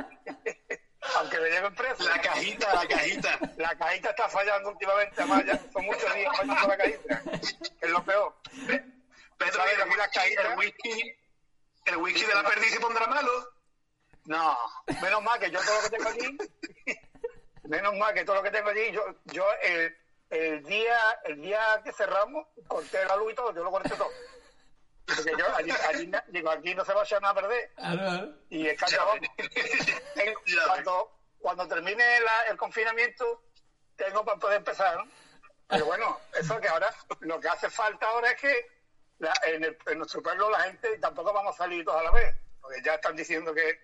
Aunque 1.16 1.40
me 1.40 1.51
lleven 1.51 1.75
preso. 1.75 2.05
La 2.05 2.21
cajita, 2.21 2.75
la 2.75 2.87
cajita. 2.87 3.38
La 3.57 3.77
cajita 3.77 4.11
está 4.11 4.29
fallando 4.29 4.71
últimamente, 4.71 5.14
además 5.16 5.45
ya 5.47 5.59
son 5.73 5.85
muchos 5.87 6.14
días 6.14 6.37
fallando 6.37 6.69
la 6.69 6.77
cajita. 6.77 7.23
Es 7.81 7.90
lo 7.90 8.05
peor. 8.05 8.35
Pedro, 9.38 9.53
¿Sabes? 9.53 9.79
el 9.79 9.88
whisky, 9.88 10.35
el 10.38 10.57
whisky, 10.57 11.16
el 11.87 11.97
whisky 11.99 12.25
de 12.25 12.35
la 12.35 12.42
perdiz 12.42 12.73
se 12.73 12.81
pondrá 12.81 13.07
malo. 13.07 13.56
No, 14.27 14.57
menos 15.01 15.23
mal 15.23 15.39
que 15.39 15.51
yo 15.51 15.61
todo 15.62 15.75
lo 15.77 15.83
que 15.89 15.97
tengo 15.97 16.09
allí, 16.09 16.39
menos 17.65 17.95
mal 17.95 18.12
que 18.15 18.25
todo 18.25 18.37
lo 18.37 18.43
que 18.43 18.51
tengo 18.51 18.69
allí, 18.71 18.91
yo, 18.93 19.05
yo 19.27 19.47
el, 19.62 19.97
el 20.31 20.62
día, 20.65 21.21
el 21.25 21.41
día 21.41 21.81
que 21.85 21.93
cerramos, 21.93 22.47
corté 22.67 23.05
la 23.05 23.17
luz 23.17 23.33
y 23.33 23.35
todo, 23.37 23.55
yo 23.55 23.62
lo 23.62 23.71
corté 23.71 23.91
todo. 23.91 24.11
Porque 25.07 25.33
yo 25.39 25.55
allí, 25.57 25.71
allí, 25.89 26.11
digo, 26.29 26.51
aquí 26.51 26.75
no 26.75 26.85
se 26.85 26.93
va 26.93 27.03
a 27.03 27.05
echar 27.05 27.23
nada 27.23 27.33
a 27.33 27.37
perder. 27.43 27.73
Claro. 27.77 28.35
Y 28.51 28.67
es 28.67 28.77
que 28.77 28.85
acabamos. 28.87 29.29
Tengo- 30.15 30.41
cuando, 30.67 31.21
cuando 31.39 31.69
termine 31.69 32.21
la- 32.21 32.43
el 32.51 32.57
confinamiento, 32.57 33.45
tengo 33.95 34.25
para 34.25 34.39
poder 34.41 34.57
empezar, 34.59 34.97
¿no? 34.97 35.09
Pero 35.69 35.85
bueno, 35.87 36.19
eso 36.37 36.61
que 36.61 36.69
ahora, 36.69 36.93
lo 37.21 37.39
que 37.39 37.49
hace 37.49 37.71
falta 37.71 38.07
ahora 38.09 38.33
es 38.33 38.41
que 38.41 38.67
la- 39.19 39.35
en, 39.45 39.62
el- 39.62 39.79
en 39.87 39.99
nuestro 39.99 40.21
pueblo 40.23 40.51
la 40.51 40.61
gente 40.62 40.99
tampoco 40.99 41.33
vamos 41.33 41.55
a 41.55 41.59
salir 41.59 41.85
todos 41.85 42.01
a 42.01 42.05
la 42.05 42.11
vez, 42.11 42.35
porque 42.61 42.83
ya 42.85 42.95
están 42.95 43.15
diciendo 43.15 43.55
que 43.55 43.79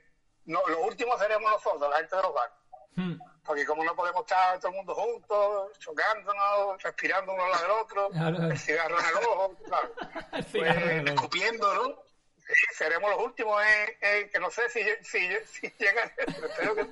no, 0.47 0.61
lo 0.69 0.81
último 0.83 1.17
seremos 1.19 1.51
nosotros, 1.51 1.91
la 1.91 1.97
gente 1.99 2.17
de 2.17 2.23
los 2.23 2.35
bares. 2.35 2.55
Hmm. 2.97 3.15
Porque 3.45 3.65
como 3.67 3.83
no 3.85 3.97
podemos 3.97 4.21
estar 4.23 4.59
todo 4.61 4.69
el 4.71 4.77
mundo 4.77 4.95
juntos, 4.95 5.79
chocándonos, 5.79 6.81
respirando 6.83 7.33
uno 7.33 7.45
al 7.45 7.51
lado 7.51 7.63
del 7.63 7.71
otro, 7.73 8.09
Claro. 8.13 8.51
el 8.51 8.59
cigarro 8.59 8.99
en 9.01 9.07
el 9.07 9.15
ojo, 9.17 9.57
claro. 9.65 9.95
El 10.33 10.45
cigarro 10.45 10.81
Pues, 10.81 10.91
en 10.93 10.99
el 11.01 11.09
ojo. 11.09 11.15
Escupiendo, 11.15 11.75
¿no? 11.75 12.03
Sí, 12.47 12.53
seremos 12.75 13.11
los 13.11 13.21
últimos, 13.25 13.63
eh, 13.65 14.29
que 14.33 14.39
no 14.41 14.51
sé 14.51 14.69
si, 14.69 14.83
si, 15.05 15.29
si 15.47 15.75
llegan, 15.79 16.13
pero 16.27 16.47
espero 16.47 16.75
que. 16.75 16.87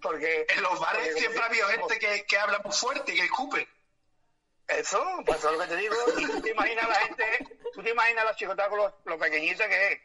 Porque 0.00 0.46
En 0.48 0.62
los 0.62 0.80
bares 0.80 1.08
porque 1.08 1.20
siempre 1.20 1.42
ha 1.42 1.46
habido 1.46 1.68
gente 1.68 1.98
que, 1.98 2.24
que 2.24 2.38
habla 2.38 2.58
muy 2.64 2.72
fuerte 2.72 3.12
y 3.12 3.16
que 3.18 3.24
escupe. 3.24 3.68
Eso, 4.66 5.04
pues 5.26 5.38
eso 5.38 5.50
es 5.50 5.58
lo 5.58 5.62
que 5.64 5.68
te 5.68 5.76
digo. 5.76 5.94
Y 6.16 6.26
tú 6.26 6.40
te 6.40 6.50
imaginas 6.50 6.88
la 6.88 6.94
gente, 6.94 7.58
tú 7.74 7.82
te 7.82 7.90
imaginas 7.90 8.24
la 8.24 8.34
chicota 8.36 8.68
con 8.68 8.78
lo, 8.78 8.96
lo 9.04 9.18
pequeñita 9.18 9.68
que 9.68 9.92
es. 9.92 10.00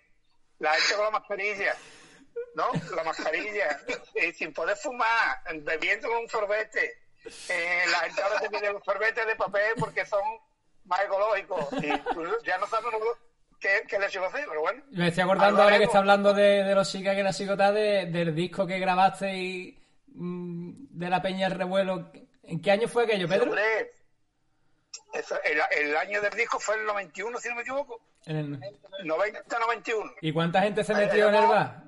La 0.59 0.73
gente 0.73 0.95
con 0.95 1.05
la 1.05 1.11
mascarilla, 1.11 1.77
¿no? 2.55 2.65
La 2.95 3.03
mascarilla, 3.03 3.79
eh, 4.15 4.33
sin 4.33 4.53
poder 4.53 4.75
fumar, 4.77 5.37
bebiendo 5.61 6.07
con 6.09 6.17
un 6.19 6.29
sorbete. 6.29 6.93
Eh, 7.49 7.83
la 7.91 7.99
gente 7.99 8.21
ahora 8.21 8.39
te 8.39 8.49
pide 8.49 8.71
los 8.71 8.83
sorbetes 8.83 9.25
de 9.25 9.35
papel 9.35 9.73
porque 9.79 10.05
son 10.05 10.21
más 10.85 11.01
ecológicos. 11.03 11.67
Y 11.73 11.97
tú 12.13 12.23
ya 12.45 12.57
no 12.57 12.67
sabes 12.67 12.91
lo- 12.91 13.17
qué, 13.59 13.83
qué 13.87 13.97
les 13.99 14.13
iba 14.13 14.25
a 14.25 14.29
hacer, 14.29 14.45
pero 14.47 14.61
bueno. 14.61 14.83
Me 14.91 15.07
estoy 15.07 15.23
acordando 15.23 15.61
ahora 15.63 15.77
que 15.77 15.85
está 15.85 15.97
hablando 15.99 16.33
de, 16.33 16.63
de 16.63 16.75
los 16.75 16.91
chicas 16.91 17.15
que 17.15 17.23
la 17.23 17.33
chicota 17.33 17.71
de, 17.71 18.05
del 18.07 18.35
disco 18.35 18.67
que 18.67 18.77
grabaste 18.79 19.33
y 19.35 19.83
mm, 20.07 20.97
de 20.99 21.09
la 21.09 21.21
Peña 21.21 21.47
El 21.47 21.53
Revuelo. 21.55 22.11
¿En 22.43 22.61
qué 22.61 22.69
año 22.71 22.87
fue 22.87 23.05
aquello, 23.05 23.27
Pedro? 23.27 23.55
Eso, 25.13 25.35
el, 25.43 25.59
el 25.87 25.97
año 25.97 26.21
del 26.21 26.33
disco 26.33 26.59
fue 26.59 26.75
el 26.75 26.85
91, 26.85 27.39
si 27.39 27.49
no 27.49 27.55
me 27.55 27.61
equivoco. 27.61 28.01
En 28.25 28.37
el- 28.37 28.59
90-91. 29.07 30.13
¿Y 30.21 30.31
cuánta 30.33 30.61
gente 30.61 30.83
se 30.83 30.93
metió 30.93 31.29
en 31.29 31.35
el 31.35 31.47
bar? 31.47 31.83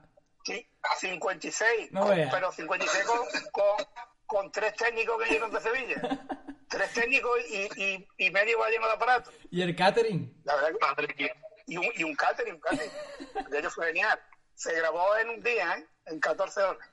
Sí, 0.47 0.69
a 0.83 0.95
56. 0.95 1.91
No 1.91 2.01
con- 2.07 2.29
pero 2.31 2.51
56 2.53 3.03
con, 3.05 3.19
con, 3.51 3.85
con 4.25 4.51
tres 4.51 4.73
técnicos 4.75 5.17
que 5.17 5.23
vinieron 5.25 5.51
de 5.51 5.59
Sevilla. 5.61 6.01
Tres 6.69 6.91
técnicos 6.93 7.39
y, 7.49 7.69
y, 7.81 8.07
y 8.17 8.29
medio 8.31 8.59
va 8.59 8.69
lleno 8.69 8.87
de 8.87 8.93
aparatos. 8.93 9.33
¿Y 9.51 9.61
el 9.61 9.73
catering? 9.75 10.41
La 10.45 10.55
verdad 10.57 11.07
que- 11.17 11.33
y, 11.65 11.77
un, 11.77 11.87
y 11.95 12.03
un 12.03 12.13
catering, 12.15 12.55
un 12.55 12.59
catering. 12.61 12.91
Aquello 13.45 13.69
fue 13.71 13.87
genial. 13.87 14.21
Se 14.53 14.73
grabó 14.73 15.15
en 15.17 15.29
un 15.29 15.41
día, 15.43 15.77
¿eh? 15.77 15.85
En 16.07 16.19
14 16.19 16.61
horas. 16.61 16.89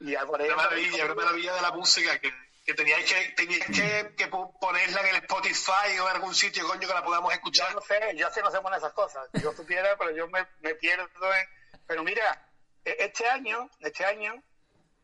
Y 0.00 0.12
ya 0.12 0.26
por 0.26 0.40
ahí- 0.40 0.46
Una 0.48 0.56
maravilla, 0.56 1.04
una 1.04 1.14
maravilla 1.14 1.54
de 1.54 1.62
la 1.62 1.70
música 1.72 2.18
que, 2.20 2.32
que 2.64 2.74
teníais 2.74 3.12
que, 3.12 3.28
teníais 3.36 3.64
que, 3.66 4.14
que 4.16 4.26
po- 4.28 4.52
ponerla 4.60 5.00
en 5.02 5.06
el 5.14 5.16
Spotify 5.22 5.98
o 6.00 6.08
en 6.08 6.14
algún 6.16 6.34
sitio, 6.34 6.66
coño, 6.66 6.86
que 6.88 6.94
la 6.94 7.04
podamos 7.04 7.30
Yo 7.30 7.34
escuchar. 7.36 7.72
no 7.74 7.80
sé, 7.82 8.00
yo 8.16 8.28
sé 8.30 8.42
no 8.42 8.50
sé 8.50 8.60
poner 8.60 8.78
esas 8.78 8.92
cosas. 8.94 9.28
Yo 9.34 9.52
supiera, 9.52 9.96
pero 9.96 10.10
yo 10.10 10.26
me, 10.28 10.44
me 10.60 10.74
pierdo 10.74 11.04
en... 11.04 11.55
Pero 11.86 12.02
mira, 12.04 12.48
e- 12.84 12.96
este 13.00 13.28
año, 13.28 13.70
este 13.80 14.04
año, 14.04 14.42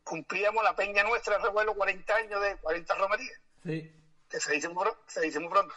cumplíamos 0.03 0.63
la 0.63 0.75
peña 0.75 1.03
nuestra, 1.03 1.37
revuelo 1.37 1.73
40 1.75 2.15
años 2.15 2.41
de 2.41 2.57
40 2.57 2.95
romerías. 2.95 3.39
Sí. 3.63 3.91
Que 4.29 4.39
se 4.39 4.51
dice 4.53 4.69
muy, 4.69 4.87
se 5.07 5.21
dice 5.21 5.39
muy 5.39 5.49
pronto. 5.49 5.73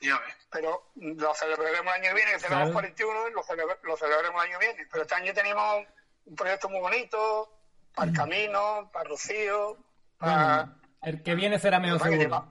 Ya 0.00 0.18
ves. 0.18 0.34
Pero 0.50 0.90
lo 0.96 1.34
celebraremos 1.34 1.94
el 1.94 2.00
año 2.02 2.08
que 2.10 2.14
viene, 2.14 2.32
que 2.32 2.38
celebramos 2.40 2.70
Claro. 2.70 2.72
41, 2.72 3.28
lo, 3.30 3.42
celebra- 3.42 3.78
lo 3.82 3.96
celebraremos 3.96 4.42
el 4.44 4.50
año 4.50 4.58
que 4.58 4.66
viene. 4.66 4.86
Pero 4.90 5.02
este 5.02 5.14
año 5.14 5.34
tenemos 5.34 5.86
un 6.26 6.36
proyecto 6.36 6.68
muy 6.68 6.80
bonito, 6.80 7.50
para 7.94 8.10
el 8.10 8.16
camino, 8.16 8.90
para 8.92 9.08
Rocío, 9.08 9.78
para... 10.18 10.64
Bueno, 10.64 10.80
el 11.02 11.22
que 11.22 11.34
viene 11.34 11.58
será 11.60 11.80
que 11.98 12.04
seguro. 12.10 12.20
lleva- 12.22 12.48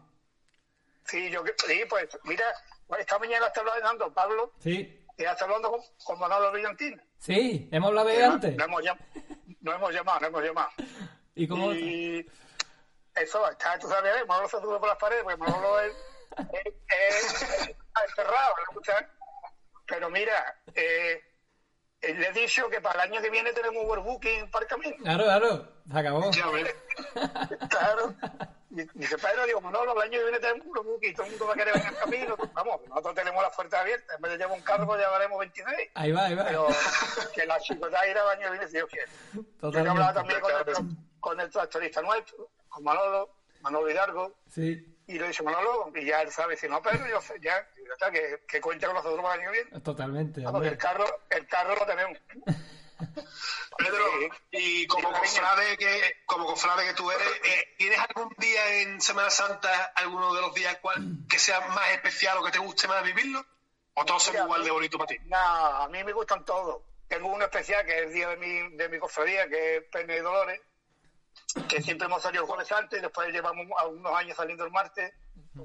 Sí, 1.06 1.30
yo 1.30 1.44
sí, 1.68 1.84
pues 1.90 2.08
mira, 2.24 2.46
esta 2.98 3.20
mañana 3.20 3.48
está 3.48 3.60
hablando 3.60 4.14
Pablo, 4.14 4.54
Sí. 4.60 5.03
Y 5.18 5.24
está 5.24 5.46
hablando 5.46 5.72
con, 5.72 5.82
con 6.04 6.20
Manolo 6.20 6.52
Brillantina. 6.52 7.04
Sí, 7.18 7.70
hemos 7.72 7.90
hablado 7.90 8.08
de 8.10 8.24
antes. 8.24 8.56
No 8.58 8.66
hemos, 8.66 8.82
llam- 8.82 9.58
no 9.62 9.74
hemos 9.74 9.94
llamado, 9.94 10.20
no 10.22 10.28
hemos 10.28 10.44
llamado. 10.44 10.70
¿Y 11.36 11.48
cómo? 11.48 11.74
Y 11.74 12.30
eso, 13.16 13.50
está, 13.50 13.78
tú 13.80 13.88
sabes, 13.88 14.12
eh, 14.22 14.26
Manolo 14.28 14.48
se 14.50 14.60
sube 14.60 14.80
por 14.80 14.88
las 14.90 14.98
paredes, 14.98 15.24
porque 15.24 15.38
Manolo 15.38 15.80
es, 15.80 15.94
es, 16.54 16.74
es- 17.26 17.42
está 17.70 18.06
encerrado, 18.08 18.54
¿no? 18.76 18.82
Pero 19.86 20.10
mira, 20.10 20.62
eh, 20.76 21.22
le 22.02 22.28
he 22.28 22.32
dicho 22.34 22.70
que 22.70 22.82
para 22.82 23.04
el 23.04 23.12
año 23.12 23.22
que 23.22 23.30
viene 23.30 23.52
tenemos 23.54 23.84
overbooking 23.86 24.50
para 24.50 24.64
el 24.66 24.70
camino. 24.70 24.96
Claro, 25.04 25.24
claro. 25.26 25.74
Se 25.92 26.00
acabó. 26.00 26.32
Ya. 26.32 26.46
Claro. 27.70 28.16
Y 28.76 28.88
dice, 28.98 29.18
Pedro, 29.20 29.46
digo, 29.46 29.62
Manolo, 29.62 29.94
el 29.94 30.02
año 30.02 30.12
que 30.18 30.24
viene 30.24 30.40
tenemos 30.40 30.66
un 30.66 30.98
y 31.00 31.14
todo 31.14 31.26
el 31.26 31.32
mundo 31.32 31.46
va 31.48 31.54
a 31.54 31.56
querer 31.56 31.74
venir 31.74 31.88
al 31.90 31.98
camino. 31.98 32.36
Vamos, 32.54 32.82
nosotros 32.88 33.14
tenemos 33.16 33.44
las 33.44 33.56
puertas 33.56 33.82
abiertas. 33.82 34.16
En 34.16 34.22
vez 34.24 34.32
de 34.32 34.38
llevar 34.40 34.58
un 34.58 34.64
carro, 34.64 34.98
llevaremos 34.98 35.40
26. 35.40 35.92
Ahí 35.94 36.12
va, 36.12 36.26
ahí 36.26 36.36
va. 36.36 36.46
Pero 36.46 36.68
que 37.36 37.46
la 37.46 37.60
chicota 37.60 38.08
irá 38.08 38.24
el 38.24 38.30
año 38.30 38.42
que 38.46 38.50
viene, 38.52 38.68
si 38.68 38.74
Dios 38.74 38.90
quiere. 38.90 39.12
Yo 39.34 39.42
he 39.72 39.80
hablado 39.88 40.14
Totalmente. 40.14 40.14
también 40.14 40.42
con 40.42 40.52
el, 40.90 40.98
con 41.20 41.40
el 41.40 41.50
tractorista 41.52 42.02
nuestro, 42.02 42.50
con 42.68 42.84
Manolo, 42.84 43.30
Manolo 43.62 43.90
Hidalgo, 43.90 44.34
Sí, 44.50 44.98
y 45.06 45.20
le 45.20 45.26
he 45.26 45.28
dicho 45.28 45.44
Manolo, 45.44 45.92
y 45.96 46.06
ya 46.06 46.22
él 46.22 46.32
sabe, 46.32 46.58
si 46.58 46.68
no, 46.68 46.82
pero 46.82 47.06
yo 47.08 47.22
sé, 47.22 47.36
ya, 47.42 47.56
ya 47.78 47.94
está, 47.94 48.10
que, 48.12 48.42
que 48.48 48.60
cuente 48.60 48.86
con 48.88 48.96
nosotros 48.96 49.22
para 49.22 49.36
el 49.36 49.42
año 49.42 49.52
que 49.52 49.62
viene. 49.64 49.82
totalmente. 49.82 50.42
Vamos, 50.44 50.62
que 50.64 50.68
el 50.70 50.78
carro, 50.78 51.06
el 51.30 51.48
carro 51.48 51.76
lo 51.76 51.86
tenemos. 51.86 52.18
Pedro, 53.78 54.06
y 54.52 54.86
como 54.88 55.12
cofrade 55.12 55.78
que, 55.78 56.18
como 56.26 56.46
cofrade 56.46 56.88
que 56.88 56.94
tú 56.94 57.10
eres, 57.10 57.28
eh, 57.44 57.76
¿tienes 57.78 58.00
algún 58.00 58.34
día 58.38 58.82
en 58.82 59.02
Semana 59.02 59.30
Santa, 59.30 59.92
alguno 59.96 60.34
de 60.34 60.42
los 60.42 60.54
días 60.54 60.78
cual, 60.82 61.18
que 61.30 61.40
sea 61.40 61.62
más 61.68 61.90
especial 61.92 62.38
o 62.38 62.44
que 62.44 62.52
te 62.52 62.60
guste 62.60 62.88
más 62.88 63.04
vivirlo? 63.04 63.46
¿O 63.96 64.06
todos 64.06 64.24
son 64.24 64.36
igual 64.36 64.64
de 64.64 64.72
bonito 64.72 64.98
para 64.98 65.08
ti? 65.08 65.18
No, 65.26 65.38
a 65.38 65.88
mí 65.90 66.04
me 66.04 66.14
gustan 66.14 66.44
todos. 66.46 66.82
Tengo 67.08 67.28
uno 67.28 67.46
especial 67.46 67.86
que 67.86 68.00
es 68.00 68.06
el 68.08 68.14
día 68.14 68.30
de 68.30 68.38
mi, 68.38 68.76
de 68.76 68.90
mi 68.90 68.98
cofradía, 68.98 69.48
que 69.48 69.78
es 69.78 69.84
Pene 69.92 70.18
y 70.18 70.20
Dolores, 70.20 70.62
que 71.68 71.82
siempre 71.82 72.08
hemos 72.08 72.22
salido 72.22 72.44
el 72.44 72.50
jueves 72.50 72.72
antes, 72.72 73.02
después 73.02 73.30
llevamos 73.30 73.68
algunos 73.78 74.16
años 74.16 74.36
saliendo 74.36 74.66
el 74.66 74.72
martes. 74.72 75.14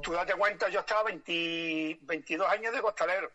Tú 0.03 0.13
date 0.13 0.35
cuenta, 0.35 0.69
yo 0.69 0.81
estaba 0.81 1.05
20 1.05 2.01
22 2.03 2.49
años 2.51 2.75
de 2.75 2.83
costalero. 2.83 3.31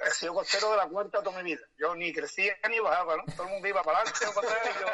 He 0.00 0.10
sido 0.10 0.34
costero 0.34 0.70
de 0.70 0.76
la 0.76 0.86
cuarta 0.86 1.22
toda 1.22 1.42
mi 1.42 1.54
vida. 1.54 1.66
Yo 1.76 1.94
ni 1.94 2.12
crecía 2.12 2.54
ni 2.68 2.78
bajaba, 2.78 3.16
¿no? 3.16 3.24
Todo 3.34 3.44
el 3.46 3.52
mundo 3.54 3.68
iba 3.68 3.82
para 3.82 3.98
adelante 3.98 4.24
y 4.24 4.80
yo, 4.80 4.86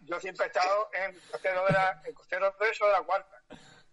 yo 0.00 0.20
siempre 0.20 0.46
he 0.46 0.48
estado 0.48 0.88
en 0.92 1.20
costero 1.30 1.66
de 1.66 1.72
la, 1.72 2.02
en 2.04 2.14
costero 2.14 2.56
de 2.60 2.70
eso 2.70 2.86
de 2.86 2.92
la 2.92 3.02
cuarta. 3.02 3.42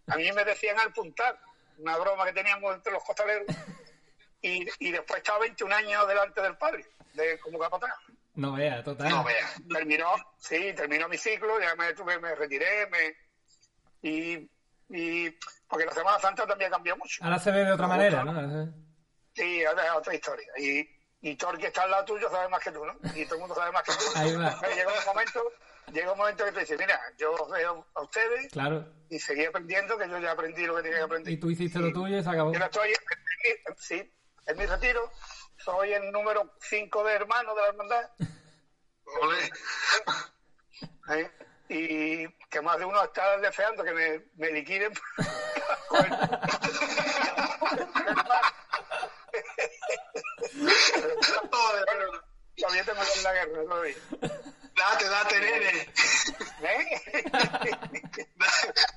A 0.08 0.15
mí 0.17 0.31
me 0.31 0.45
decían 0.45 0.79
al 0.79 0.93
puntar, 0.93 1.39
una 1.79 1.97
broma 1.97 2.25
que 2.25 2.34
teníamos 2.34 2.75
entre 2.75 2.93
los 2.93 3.03
costaleros, 3.03 3.47
y, 4.41 4.67
y 4.79 4.91
después 4.91 5.17
estaba 5.17 5.39
21 5.39 5.73
años 5.73 6.08
delante 6.08 6.41
del 6.41 6.55
padre, 6.58 6.86
de, 7.13 7.39
como 7.39 7.58
capataz. 7.58 7.89
No 8.36 8.53
vea, 8.53 8.84
total. 8.84 9.10
No 9.10 9.23
vea. 9.23 9.49
Terminó, 9.67 10.13
sí, 10.38 10.73
terminó 10.75 11.08
mi 11.08 11.17
ciclo, 11.17 11.60
ya 11.60 11.75
me, 11.75 11.93
tuve, 11.93 12.19
me 12.19 12.36
retiré, 12.36 12.88
me, 12.88 13.15
y, 14.01 14.49
y 14.89 15.31
porque 15.67 15.86
la 15.86 15.93
Semana 15.93 16.19
Santa 16.19 16.45
también 16.45 16.69
cambió 16.69 16.95
mucho. 16.97 17.23
Ahora 17.23 17.39
se 17.39 17.51
ve 17.51 17.65
de 17.65 17.71
otra 17.71 17.88
manera, 17.88 18.23
¿no? 18.23 18.85
Sí, 19.36 19.65
ahora 19.65 19.86
es 19.86 19.91
otra 19.91 20.15
historia. 20.15 20.48
Y, 20.58 20.89
y 21.21 21.36
Thor, 21.36 21.58
que 21.58 21.67
está 21.67 21.84
al 21.84 21.91
lado 21.91 22.06
tuyo, 22.06 22.30
sabe 22.30 22.48
más 22.50 22.63
que 22.63 22.71
tú, 22.71 22.86
¿no? 22.86 22.93
Y 23.13 23.26
todo 23.26 23.36
el 23.36 23.39
mundo 23.41 23.56
sabe 23.56 23.71
más 23.71 23.84
que 23.84 23.91
tú. 23.91 24.04
Ahí 24.15 24.36
va. 24.36 24.58
Pero 24.62 24.76
Llega 24.76 24.91
un 25.00 25.06
momento, 25.06 25.52
llega 25.91 26.12
un 26.13 26.17
momento 26.17 26.45
que 26.45 26.52
te 26.54 26.60
dice, 26.62 26.78
mira, 26.78 27.00
yo 27.17 27.34
os 27.34 27.52
veo 27.52 27.86
a 27.93 28.02
ustedes 28.02 28.52
Claro. 28.52 28.88
y 29.10 29.19
seguí 29.19 29.45
aprendiendo, 29.45 29.98
que 29.98 30.08
yo 30.10 30.17
ya 30.19 30.32
aprendí 30.32 30.65
lo 30.65 30.76
que 30.78 30.84
tenía 30.84 30.98
que 31.00 31.04
aprender. 31.04 31.34
Y 31.34 31.38
tú 31.39 31.50
hiciste 31.52 31.80
lo 31.80 31.91
tuyo 31.91 32.17
y 32.17 32.24
se 32.24 32.30
acabó. 32.30 32.54
Yo 32.54 32.60
no 32.60 32.65
estoy, 32.65 32.93
sí, 33.78 34.13
en 34.45 34.58
mi 34.58 34.65
retiro, 34.65 35.12
soy 35.58 35.93
el 35.93 36.12
número 36.12 36.54
5 36.62 37.04
de 37.04 37.13
hermanos 37.13 37.56
de 37.56 37.62
la 37.62 37.67
hermandad. 37.67 38.10
Ole. 39.21 39.50
¿eh? 41.19 41.32
Y 41.67 42.28
que 42.50 42.62
más 42.62 42.78
de 42.78 42.86
uno 42.86 43.04
está 43.04 43.38
deseando 43.39 43.84
que 43.84 43.91
me, 43.93 44.26
me 44.36 44.52
liquiden. 44.52 44.93
Todavía 52.57 52.83
tengo 52.85 53.01
en 53.15 53.23
la 53.23 53.33
guerra, 53.33 53.63
todavía. 53.63 53.95
Date, 54.75 55.05
date, 55.07 55.39
nene. 55.39 55.93
¿Eh? 56.63 57.01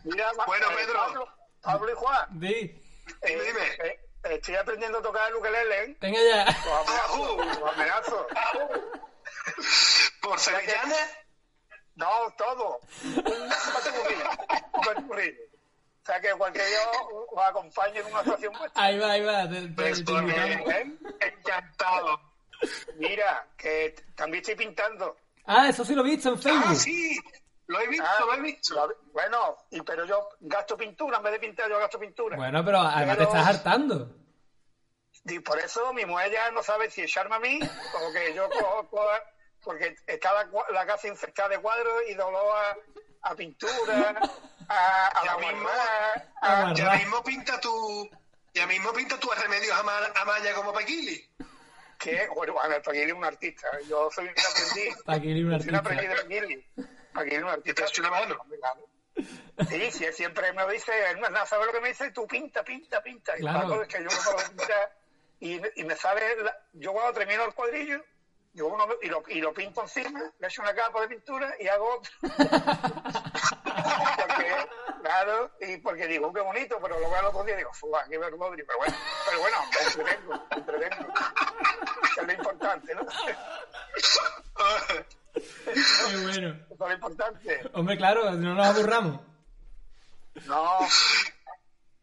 Mira, 0.05 0.33
Bueno, 0.47 0.71
eh, 0.73 0.75
Pedro. 0.77 0.95
Pablo, 0.99 1.29
Pablo 1.63 1.93
y 1.93 1.95
Juan, 1.95 2.41
Di. 2.41 2.49
eh, 2.57 2.83
dime. 3.23 3.67
eh, 3.85 4.01
estoy 4.25 4.57
aprendiendo 4.57 4.99
a 4.99 5.03
tocar 5.03 5.29
el 5.29 5.37
ukelele, 5.37 5.85
¿eh? 5.85 5.97
Venga 6.01 6.19
ya. 6.21 6.45
Los 6.45 6.89
amenazo, 6.89 7.61
los 7.61 7.73
amenazo. 7.75 8.27
Por 10.21 10.39
sevillana, 10.41 10.97
No, 11.95 12.09
todo. 12.37 12.81
Un. 13.05 13.53
O 15.13 16.11
sea 16.11 16.21
que 16.21 16.31
cualquier 16.33 16.67
día 16.67 16.79
os 16.91 17.27
os 17.31 17.45
acompañe 17.47 17.99
en 18.01 18.07
una 18.07 18.19
actuación 18.21 18.53
vuestra. 18.59 18.83
Ahí 18.83 18.99
va, 18.99 19.13
ahí 19.13 19.23
va. 19.23 19.49
Te, 19.49 19.61
te- 19.61 19.69
pues, 19.75 20.05
te 20.05 20.13
invitamos. 20.13 20.71
¿eh? 20.75 20.87
encantado. 21.21 22.21
Mira, 22.97 23.47
que 23.57 23.95
también 24.15 24.41
estoy 24.43 24.57
pintando. 24.57 25.17
Ah, 25.47 25.69
eso 25.69 25.85
sí 25.85 25.95
lo 25.95 26.03
he 26.05 26.11
visto 26.11 26.29
en 26.31 26.35
Ah, 26.35 26.39
Facebook. 26.39 26.77
sí, 26.77 27.19
lo 27.67 27.81
he 27.81 27.87
visto, 27.89 28.05
Ah, 28.07 28.21
lo 28.21 28.35
he 28.35 28.41
visto. 28.41 28.75
lo- 28.75 28.95
Bueno, 29.13 29.57
y 29.71 29.81
pero 29.83 30.05
yo 30.05 30.29
gasto 30.41 30.77
pintura, 30.77 31.19
en 31.19 31.23
vez 31.23 31.33
de 31.33 31.39
pintar 31.41 31.69
yo 31.71 31.79
gasto 31.79 31.99
pintura. 31.99 32.37
Bueno, 32.37 32.65
pero 32.65 32.81
además 32.81 33.17
Pero- 33.17 33.31
te 33.31 33.39
estás 33.39 33.55
hartando. 33.55 34.15
Y 35.25 35.41
por 35.41 35.59
eso 35.59 35.93
mi 35.93 36.05
mujer 36.07 36.33
ya 36.33 36.51
no 36.51 36.63
sabe 36.63 36.91
si 36.91 37.03
echarme 37.03 37.37
a 37.37 37.41
mí 37.41 37.59
o 37.63 38.13
que 38.13 38.35
yo 38.35 38.49
cojo 38.49 38.85
toda- 38.91 39.23
porque 39.63 39.97
está 40.07 40.33
la, 40.73 40.87
casa 40.87 41.09
infectada 41.09 41.49
de 41.51 41.59
cuadros 41.59 42.03
y 42.09 42.15
dolor 42.15 42.57
a, 43.23 43.31
a 43.31 43.35
pintura, 43.35 44.19
a, 44.69 45.07
a 45.09 45.25
Ya 45.25 45.33
la 45.33 45.39
mismo- 45.39 45.63
guarda, 45.63 46.33
a 46.43 46.69
a- 46.69 46.75
Ya 46.75 46.93
mismo 46.95 47.23
pinta 47.23 47.61
tu... 47.61 48.09
Ya 48.55 48.67
mismo 48.67 48.93
pinta 48.93 49.19
tus 49.21 49.39
remedios 49.41 49.77
a 49.79 50.25
Maya 50.25 50.55
como 50.55 50.73
Paquili. 50.73 51.29
Que, 51.99 52.29
bueno, 52.35 52.59
a 52.61 52.69
ver, 52.69 52.81
Paquili 52.83 53.05
es 53.07 53.13
un 53.13 53.25
artista, 53.25 53.69
yo 53.89 54.11
soy 54.11 54.25
un 54.27 54.31
aprendiz, 54.31 54.97
Paquili, 55.05 55.43
un 55.45 55.61
soy 55.61 55.69
un 55.71 55.75
aprendiz 55.77 56.09
artista. 56.11 56.29
de 56.29 56.41
Paquili, 56.41 56.67
Paquili 57.13 57.37
es 57.37 57.43
un 57.43 57.49
artista. 57.49 57.85
te 57.87 58.01
una 58.01 58.11
mano. 58.11 58.39
Sí, 59.69 59.91
sí, 59.91 60.05
él 60.05 60.15
siempre 60.15 60.53
me 60.53 60.65
dice, 60.73 60.93
él 61.11 61.19
no 61.21 61.45
sabe 61.47 61.67
lo 61.67 61.73
que 61.73 61.81
me 61.81 61.89
dice, 61.89 62.13
tú 62.13 62.27
pinta, 62.29 62.63
pinta, 62.63 63.03
pinta. 63.03 63.37
Y 63.37 63.41
Claro. 63.41 63.69
Paco, 63.69 63.83
es 63.83 63.89
que 63.89 63.99
yo 63.99 64.05
no 64.05 64.17
puedo 64.25 64.49
pintar. 64.49 64.93
Y, 65.41 65.61
y 65.81 65.85
me 65.85 65.97
sale, 65.97 66.37
la- 66.43 66.57
yo 66.75 66.93
cuando 66.93 67.13
termino 67.13 67.45
el 67.45 67.53
cuadrillo, 67.55 68.05
yo 68.55 68.69
uno, 68.69 68.87
y, 69.03 69.09
lo, 69.09 69.23
y 69.29 69.41
lo 69.41 69.53
pinto 69.53 69.83
encima, 69.83 70.23
le 70.39 70.47
echo 70.47 70.63
una 70.63 70.75
capa 70.75 71.01
de 71.01 71.09
pintura 71.09 71.53
y 71.59 71.67
hago 71.67 71.97
otro. 71.97 72.13
porque, 73.63 74.55
claro, 75.03 75.51
y 75.61 75.77
porque 75.79 76.07
digo, 76.07 76.33
qué 76.33 76.41
bonito, 76.41 76.79
pero 76.83 76.99
veo 76.99 77.15
al 77.17 77.25
otro 77.27 77.45
día 77.45 77.57
digo, 77.57 77.73
fuga, 77.75 78.05
qué 78.09 78.19
vergüenza. 78.19 78.65
Pero 78.67 78.79
bueno, 78.79 78.97
pero 79.27 79.41
bueno, 79.41 79.65
me 79.71 79.81
entretengo, 79.87 80.47
me 80.51 80.57
entretengo. 80.57 81.15
Es 82.19 82.27
lo 82.27 82.33
importante, 82.33 82.95
¿no? 82.95 83.07
Qué 85.35 86.17
bueno. 86.23 86.49
Eso 86.49 86.73
es 86.73 86.79
lo 86.79 86.93
importante. 86.93 87.71
Hombre, 87.75 87.97
claro, 87.97 88.31
no 88.33 88.55
nos 88.55 88.67
aburramos. 88.67 89.21
No. 90.47 90.79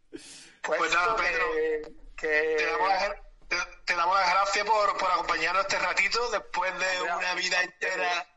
Pues, 0.10 0.80
Pues 0.80 0.94
nada, 0.94 1.16
Pedro, 1.16 1.46
que, 1.54 1.94
que- 2.18 2.56
Te 2.58 2.66
damos 2.66 2.88
las, 2.90 3.10
te, 3.48 3.56
te 3.86 3.96
damos 3.96 4.20
las 4.20 4.30
gracias 4.32 4.66
por, 4.66 4.98
por 4.98 5.12
acompañarnos 5.12 5.62
este 5.64 5.80
ratito 5.80 6.30
después 6.32 6.72
de 6.80 7.02
Hombre, 7.02 7.14
una 7.18 7.34
vida 7.36 7.62
entera 7.62 8.28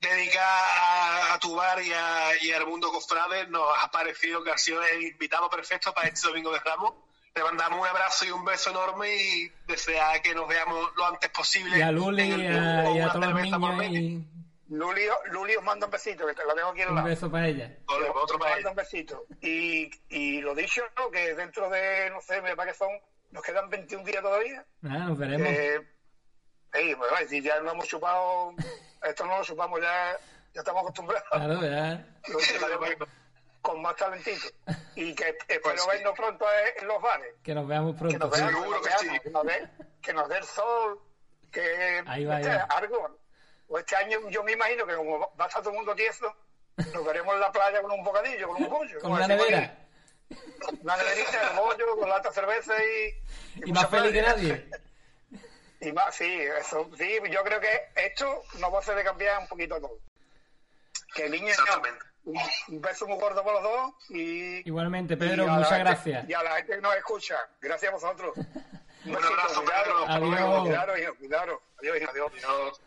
dedicada 0.00 1.30
a, 1.30 1.34
a 1.34 1.38
tu 1.38 1.54
bar 1.54 1.80
y, 1.82 1.92
a- 1.92 2.32
y 2.42 2.52
al 2.52 2.66
mundo 2.66 2.90
cofrade. 2.90 3.46
Nos 3.48 3.62
ha 3.82 3.90
parecido 3.90 4.42
que 4.42 4.50
ha 4.50 4.58
sido 4.58 4.82
el 4.84 5.02
invitado 5.02 5.48
perfecto 5.50 5.92
para 5.92 6.08
este 6.08 6.28
domingo 6.28 6.52
de 6.52 6.60
Ramos. 6.60 6.94
Te 7.32 7.42
mandamos 7.44 7.80
un 7.80 7.86
abrazo 7.86 8.24
y 8.24 8.30
un 8.32 8.44
beso 8.44 8.70
enorme 8.70 9.14
y 9.14 9.48
desea 9.66 10.20
que 10.20 10.34
nos 10.34 10.48
veamos 10.48 10.90
lo 10.96 11.06
antes 11.06 11.30
posible. 11.30 11.78
Y 11.78 11.82
a 11.82 11.92
Luli 11.92 12.32
en 12.32 12.40
el 12.40 12.58
a, 12.58 12.90
y 12.90 13.00
a 13.00 13.12
por 13.12 13.20
niños 13.34 13.76
medio. 13.76 14.00
y 14.00 14.26
Luli, 14.68 15.02
Luli 15.30 15.56
os 15.56 15.64
manda 15.64 15.86
un 15.86 15.92
besito, 15.92 16.26
que 16.26 16.34
te 16.34 16.44
lo 16.44 16.54
tengo 16.54 16.68
aquí 16.70 16.82
al 16.82 16.90
un 16.90 16.94
lado. 16.96 17.08
beso 17.08 17.30
para 17.30 17.48
ella. 17.48 17.76
Ole, 17.86 18.06
pues 18.06 18.24
otro 18.24 18.38
para 18.38 18.56
él. 18.56 18.66
un 18.66 18.74
besito. 18.74 19.24
Y, 19.42 19.90
y 20.08 20.40
lo 20.40 20.54
dicho, 20.54 20.82
¿no? 20.96 21.10
que 21.10 21.34
dentro 21.34 21.68
de, 21.70 22.08
no 22.10 22.20
sé, 22.20 22.40
me 22.42 22.54
parece 22.56 22.78
que 22.78 22.84
son, 22.84 22.88
nos 23.32 23.42
quedan 23.42 23.68
21 23.68 24.04
días 24.04 24.22
todavía. 24.22 24.64
Nada, 24.80 25.06
nos 25.06 25.18
veremos. 25.18 25.48
Eh, 25.48 25.80
ey, 26.72 26.94
bueno, 26.94 27.14
si 27.28 27.42
ya 27.42 27.58
no 27.60 27.72
hemos 27.72 27.86
chupado, 27.88 28.54
esto 29.02 29.26
no 29.26 29.38
lo 29.38 29.44
chupamos 29.44 29.80
ya, 29.80 30.16
ya 30.54 30.60
estamos 30.60 30.82
acostumbrados. 30.82 31.28
Claro, 31.30 31.60
ya. 31.62 32.06
Con 33.62 33.82
más 33.82 33.94
talentito. 33.96 34.46
Y 34.94 35.14
que 35.14 35.28
espero 35.48 35.60
Pues 35.62 35.82
sí. 35.82 35.88
vernos 35.90 36.14
pronto 36.16 36.46
en 36.80 36.86
los 36.88 37.00
bares. 37.02 37.34
Que 37.42 37.54
nos 37.54 37.66
veamos 37.66 37.92
que 37.94 37.98
pronto. 37.98 38.18
nos 38.18 38.30
vean, 38.30 38.48
Seguro 38.48 38.80
que, 38.80 38.88
que 38.88 38.90
nos 38.90 39.00
sí. 39.00 39.20
que 39.22 39.30
nos 39.30 39.44
dé, 39.46 39.68
que 40.02 40.12
nos 40.14 40.28
dé 40.28 40.36
el 40.38 40.44
sol, 40.44 41.00
que 41.52 42.02
Ahí 42.06 42.24
va, 42.24 42.36
ahí 42.36 42.42
este, 42.42 42.56
va. 42.56 42.62
algo. 42.64 43.18
O 43.68 43.78
este 43.78 43.96
año 43.96 44.18
yo 44.30 44.42
me 44.42 44.52
imagino 44.52 44.86
que 44.86 44.94
como 44.96 45.18
va 45.38 45.44
a 45.44 45.48
estar 45.48 45.62
todo 45.62 45.70
el 45.70 45.76
mundo 45.76 45.94
tieso, 45.94 46.34
nos 46.92 47.04
veremos 47.04 47.34
en 47.34 47.40
la 47.40 47.52
playa 47.52 47.82
con 47.82 47.90
un 47.92 48.02
bocadillo, 48.02 48.48
con 48.48 48.62
un 48.62 48.68
bollo. 48.70 48.98
Con 49.00 49.12
una 49.12 49.26
nevera. 49.28 49.76
Una 50.82 50.96
neverita, 50.96 51.50
el 51.50 51.56
bollo, 51.56 51.96
con 51.96 52.08
lata 52.08 52.28
de 52.30 52.34
cerveza 52.34 52.74
y... 52.82 53.60
Y 53.68 53.72
más 53.72 53.84
mucha 53.84 53.88
feliz 53.88 54.12
que 54.12 54.22
nadie. 54.22 54.70
Y 55.80 55.92
más, 55.92 56.14
sí, 56.14 56.24
eso, 56.58 56.90
sí, 56.98 57.18
yo 57.30 57.42
creo 57.42 57.60
que 57.60 57.80
esto 57.96 58.42
nos 58.58 58.72
va 58.72 58.76
a 58.76 58.80
hacer 58.80 58.96
de 58.96 59.04
cambiar 59.04 59.38
un 59.40 59.48
poquito 59.48 59.80
todo. 59.80 59.98
Que 61.14 61.28
niño, 61.28 61.48
Exactamente. 61.48 62.04
un, 62.24 62.36
un 62.68 62.80
beso 62.82 63.06
muy 63.06 63.18
gordo 63.18 63.42
por 63.42 63.54
los 63.54 63.62
dos 63.62 63.94
y... 64.10 64.68
Igualmente, 64.68 65.14
y 65.14 65.16
Pedro, 65.16 65.46
la 65.46 65.52
muchas 65.54 65.70
gente- 65.70 65.84
gracias. 65.84 66.28
Y 66.28 66.34
a 66.34 66.42
la 66.42 66.56
gente 66.56 66.74
que 66.76 66.80
nos 66.82 66.96
escucha, 66.96 67.36
gracias 67.60 67.90
a 67.90 67.94
vosotros. 67.94 68.36
Un 69.06 69.12
besito, 69.14 69.28
abrazo, 69.32 69.62
cuidado, 69.64 70.06
Pedro. 70.06 70.60
Cuidado, 70.62 70.98
hijo, 70.98 71.14
cuidado. 71.14 71.62
Adiós, 71.78 71.96
hijo, 72.02 72.10
adiós. 72.10 72.80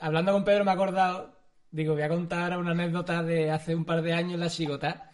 Hablando 0.00 0.32
con 0.32 0.44
Pedro 0.44 0.64
me 0.64 0.70
he 0.70 0.74
acordado, 0.74 1.36
digo, 1.70 1.94
voy 1.94 2.02
a 2.02 2.08
contar 2.08 2.56
una 2.58 2.72
anécdota 2.72 3.22
de 3.22 3.50
hace 3.50 3.74
un 3.74 3.84
par 3.84 4.02
de 4.02 4.12
años 4.12 4.34
en 4.34 4.40
la 4.40 4.48
Chigotá. 4.50 5.09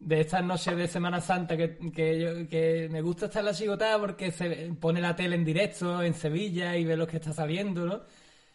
De 0.00 0.20
estas 0.20 0.42
noches 0.44 0.76
de 0.76 0.88
Semana 0.88 1.20
Santa 1.20 1.56
que, 1.56 1.76
que, 1.94 2.20
yo- 2.20 2.90
me 2.90 3.02
gusta 3.02 3.26
estar 3.26 3.40
en 3.40 3.46
la 3.46 3.54
Chigotá 3.54 3.98
porque 4.00 4.30
se 4.32 4.72
pone 4.80 5.00
la 5.00 5.14
tele 5.14 5.36
en 5.36 5.44
directo 5.44 6.02
en 6.02 6.14
Sevilla 6.14 6.76
y 6.76 6.84
ve 6.86 6.96
lo 6.96 7.06
que 7.06 7.18
está 7.18 7.32
saliendo, 7.34 7.84
¿no? 7.86 8.02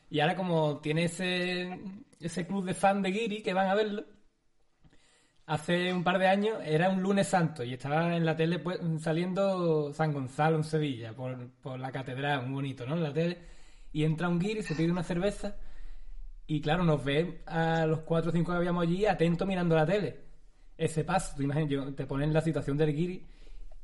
Y 0.10 0.20
ahora 0.22 0.36
como 0.36 0.80
tiene 0.82 1.06
ese, 1.06 1.80
ese 2.20 2.48
club 2.48 2.66
de 2.66 2.74
fan 2.76 3.02
de 3.04 3.12
Guiri 3.12 3.44
que 3.44 3.54
van 3.54 3.70
a 3.70 3.76
verlo, 3.76 4.06
hace 5.46 5.94
un 5.94 6.04
par 6.04 6.18
de 6.20 6.28
años 6.28 6.58
era 6.66 6.90
un 6.90 7.02
lunes 7.02 7.28
santo 7.28 7.64
y 7.64 7.74
estaba 7.74 8.16
en 8.16 8.26
la 8.26 8.36
tele 8.36 8.60
pues, 8.60 8.80
saliendo 9.02 9.94
San 9.94 10.12
Gonzalo 10.14 10.58
en 10.58 10.64
Sevilla 10.64 11.14
por, 11.14 11.50
por 11.62 11.80
la 11.80 11.92
catedral, 11.92 12.44
muy 12.48 12.56
bonito, 12.56 12.86
¿no? 12.86 12.96
En 12.96 13.04
la 13.04 13.14
tele. 13.14 13.40
Y 13.92 14.04
entra 14.04 14.28
un 14.30 14.40
guiri, 14.40 14.62
se 14.64 14.76
pide 14.76 14.92
una 14.92 15.04
cerveza 15.04 15.56
y 16.48 16.62
claro, 16.62 16.84
nos 16.86 17.04
ve 17.06 17.44
a 17.48 17.86
los 17.88 18.02
cuatro 18.02 18.32
o 18.32 18.34
cinco 18.34 18.52
que 18.54 18.58
habíamos 18.60 18.84
allí 18.84 19.06
atentos 19.08 19.48
mirando 19.48 19.76
la 19.76 19.88
tele. 19.88 20.25
Ese 20.78 21.04
paso, 21.04 21.36
tú 21.36 21.44
imaginas, 21.44 21.70
yo, 21.70 21.94
te 21.94 22.06
pones 22.06 22.28
en 22.28 22.34
la 22.34 22.42
situación 22.42 22.78
del 22.78 22.94
guiri 22.94 23.26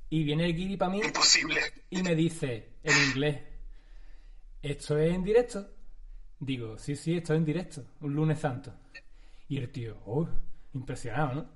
y 0.10 0.24
viene 0.24 0.46
el 0.46 0.56
guiri 0.56 0.76
para 0.78 0.92
mí 0.92 1.02
Imposible. 1.02 1.62
y 1.90 2.04
me 2.04 2.16
dice 2.16 2.74
en 2.84 3.10
inglés, 3.10 3.38
esto 4.62 4.98
es 4.98 5.14
en 5.14 5.24
directo. 5.24 5.70
Digo, 6.40 6.78
sí, 6.78 6.96
sí, 6.96 7.16
estoy 7.16 7.38
en 7.38 7.46
directo, 7.46 7.84
un 8.02 8.14
lunes 8.14 8.40
santo. 8.40 8.74
Y 9.48 9.58
el 9.58 9.72
tío, 9.72 9.98
oh, 10.06 10.28
impresionado, 10.74 11.34
¿no? 11.36 11.50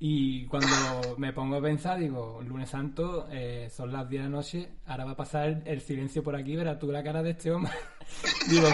Y 0.00 0.46
cuando 0.46 1.16
me 1.16 1.32
pongo 1.32 1.56
a 1.56 1.60
pensar, 1.60 1.98
digo, 1.98 2.40
lunes 2.46 2.70
santo, 2.70 3.26
eh, 3.32 3.68
son 3.68 3.92
las 3.92 4.08
10 4.08 4.22
de 4.22 4.28
la 4.28 4.36
noche, 4.36 4.68
ahora 4.86 5.04
va 5.04 5.10
a 5.12 5.16
pasar 5.16 5.62
el, 5.64 5.80
silencio 5.80 6.22
por 6.22 6.36
aquí, 6.36 6.54
verás 6.54 6.78
tú 6.78 6.92
la 6.92 7.02
cara 7.02 7.20
de 7.20 7.30
este 7.30 7.50
hombre. 7.50 7.72
digo, 8.48 8.68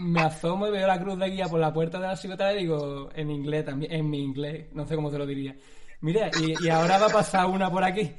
me 0.00 0.20
asomo 0.20 0.66
y 0.66 0.70
veo 0.70 0.86
la 0.86 1.00
cruz 1.00 1.18
de 1.18 1.30
guía 1.30 1.48
por 1.48 1.58
la 1.58 1.72
puerta 1.72 1.98
de 1.98 2.08
la 2.08 2.16
secretaria 2.16 2.60
y 2.60 2.64
digo, 2.64 3.08
en 3.14 3.30
inglés 3.30 3.64
también, 3.64 3.92
en 3.92 4.10
mi 4.10 4.22
inglés, 4.22 4.66
no 4.74 4.86
sé 4.86 4.94
cómo 4.94 5.10
te 5.10 5.16
lo 5.16 5.26
diría. 5.26 5.56
Mira, 6.02 6.30
y, 6.38 6.66
y 6.66 6.68
ahora 6.68 6.98
va 6.98 7.06
a 7.06 7.10
pasar 7.10 7.46
una 7.46 7.70
por 7.70 7.84
aquí. 7.84 8.12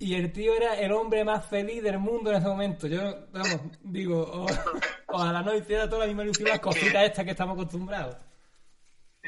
Y 0.00 0.14
el 0.14 0.32
tío 0.32 0.54
era 0.54 0.74
el 0.74 0.92
hombre 0.92 1.24
más 1.24 1.44
feliz 1.46 1.82
del 1.82 1.98
mundo 1.98 2.30
en 2.30 2.36
ese 2.36 2.46
momento. 2.46 2.86
Yo, 2.86 3.00
vamos, 3.32 3.60
digo, 3.82 4.28
oh, 4.32 4.46
ojalá 5.08 5.42
no 5.42 5.54
hiciera 5.56 5.88
toda 5.88 6.00
la 6.00 6.06
misma 6.06 6.22
ilusión 6.22 6.48
las 6.48 6.60
cositas 6.60 7.04
estas 7.04 7.24
que 7.24 7.32
estamos 7.32 7.54
acostumbrados. 7.54 8.16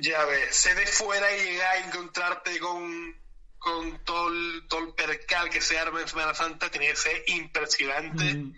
Ya 0.01 0.25
ves, 0.25 0.57
sé 0.57 0.75
de 0.75 0.87
fuera 0.87 1.37
y 1.37 1.45
llegar 1.45 1.77
a 1.77 1.87
encontrarte 1.87 2.59
con, 2.59 3.17
con 3.59 4.05
todo, 4.05 4.29
el, 4.29 4.67
todo 4.69 4.81
el 4.81 4.95
percal 4.95 5.51
que 5.51 5.61
se 5.61 5.79
arma 5.79 6.01
en 6.01 6.09
Semana 6.09 6.35
Santa 6.35 6.71
tiene 6.71 6.89
que 6.89 6.97
ser 6.97 7.23
impresionante. 7.29 8.35
Mm. 8.35 8.55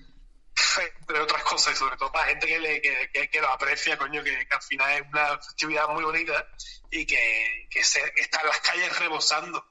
Entre 1.01 1.19
otras 1.19 1.43
cosas, 1.45 1.75
y 1.75 1.77
sobre 1.77 1.97
todo 1.97 2.13
para 2.13 2.27
gente 2.27 2.47
que, 2.47 2.59
le, 2.59 2.81
que, 2.81 3.29
que, 3.31 3.41
lo 3.41 3.51
aprecia, 3.51 3.97
coño, 3.99 4.23
que, 4.23 4.47
al 4.51 4.63
final 4.63 4.93
es 4.93 5.03
una 5.11 5.39
festividad 5.39 5.89
muy 5.89 6.05
bonita 6.05 6.47
y 6.91 7.05
que, 7.05 7.67
que 7.71 7.83
se, 7.83 8.01
está 8.17 8.41
en 8.43 8.47
las 8.47 8.61
calles 8.61 8.99
rebosando. 8.99 9.65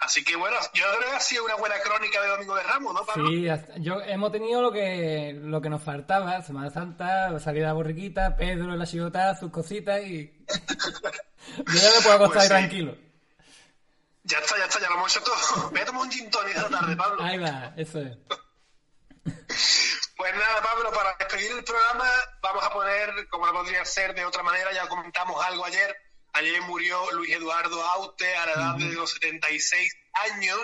Así, 0.00 0.24
que 0.24 0.34
bueno, 0.34 0.56
yo 0.74 0.84
creo 0.96 1.10
que 1.10 1.16
ha 1.16 1.20
sido 1.20 1.44
una 1.44 1.54
buena 1.54 1.78
crónica 1.80 2.20
de 2.20 2.28
Domingo 2.28 2.56
de 2.56 2.62
Ramos, 2.62 2.94
¿no, 2.94 3.06
Pablo? 3.06 3.28
Sí, 3.28 3.46
yo, 3.80 4.00
hemos 4.02 4.32
tenido 4.32 4.60
lo 4.60 4.72
que, 4.72 5.34
lo 5.40 5.60
que 5.60 5.70
nos 5.70 5.82
faltaba, 5.82 6.42
Semana 6.42 6.70
Santa, 6.70 7.38
salida 7.38 7.72
borriquita, 7.72 8.36
Pedro 8.36 8.72
en 8.72 8.78
la 8.78 8.86
chigota, 8.86 9.36
sus 9.36 9.52
cositas 9.52 10.02
y... 10.02 10.37
yo 10.48 11.74
ya 11.74 11.90
me 11.96 12.00
puedo 12.02 12.14
acostar 12.14 12.38
pues 12.38 12.48
tranquilo. 12.48 12.96
Ya 14.24 14.38
está, 14.38 14.58
ya 14.58 14.64
está, 14.64 14.80
ya 14.80 14.88
lo 14.88 14.96
hemos 14.96 15.16
hecho 15.16 15.24
todo. 15.24 15.70
Me 15.70 15.80
he 15.80 15.84
tomado 15.84 16.04
un 16.04 16.10
gin 16.10 16.30
tonic 16.30 16.56
esta 16.56 16.68
tarde, 16.68 16.96
Pablo. 16.96 17.22
Ahí 17.22 17.38
va, 17.38 17.72
eso 17.76 18.00
es. 18.00 18.16
Pues 20.16 20.34
nada, 20.34 20.62
Pablo, 20.62 20.90
para 20.90 21.14
despedir 21.18 21.52
el 21.52 21.64
programa 21.64 22.10
vamos 22.42 22.64
a 22.64 22.70
poner, 22.70 23.28
como 23.28 23.46
no 23.46 23.52
podría 23.52 23.84
ser 23.84 24.14
de 24.14 24.24
otra 24.24 24.42
manera, 24.42 24.72
ya 24.72 24.88
comentamos 24.88 25.42
algo 25.44 25.64
ayer, 25.64 25.96
Ayer 26.38 26.60
murió 26.62 27.10
Luis 27.12 27.34
Eduardo 27.34 27.82
Aute 27.82 28.36
a 28.36 28.46
la 28.46 28.52
edad 28.52 28.74
de 28.76 28.92
los 28.92 29.10
76 29.10 29.96
años. 30.30 30.58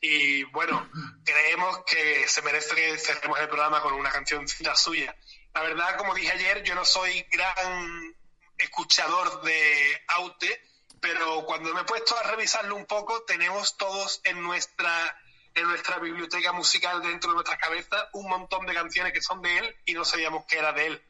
Y 0.00 0.44
bueno, 0.44 0.90
creemos 1.24 1.84
que 1.84 2.26
se 2.26 2.42
merece 2.42 2.74
que 2.74 2.98
cerremos 2.98 3.38
el 3.38 3.48
programa 3.48 3.82
con 3.82 3.92
una 3.94 4.10
canción 4.10 4.46
suya. 4.48 5.14
La 5.54 5.62
verdad, 5.62 5.96
como 5.96 6.14
dije 6.14 6.32
ayer, 6.32 6.62
yo 6.62 6.74
no 6.74 6.84
soy 6.84 7.24
gran 7.30 8.16
escuchador 8.58 9.42
de 9.42 10.02
Aute, 10.08 10.62
pero 11.00 11.44
cuando 11.46 11.72
me 11.74 11.82
he 11.82 11.84
puesto 11.84 12.16
a 12.18 12.22
revisarlo 12.24 12.76
un 12.76 12.86
poco, 12.86 13.22
tenemos 13.22 13.76
todos 13.76 14.20
en 14.24 14.42
nuestra 14.42 15.16
en 15.54 15.66
nuestra 15.66 15.98
biblioteca 15.98 16.52
musical 16.52 17.02
dentro 17.02 17.30
de 17.30 17.34
nuestras 17.36 17.58
cabezas 17.58 18.06
un 18.12 18.28
montón 18.28 18.66
de 18.66 18.74
canciones 18.74 19.12
que 19.12 19.20
son 19.20 19.42
de 19.42 19.58
él 19.58 19.76
y 19.86 19.94
no 19.94 20.04
sabíamos 20.04 20.44
que 20.46 20.58
era 20.58 20.72
de 20.72 20.86
él. 20.86 21.02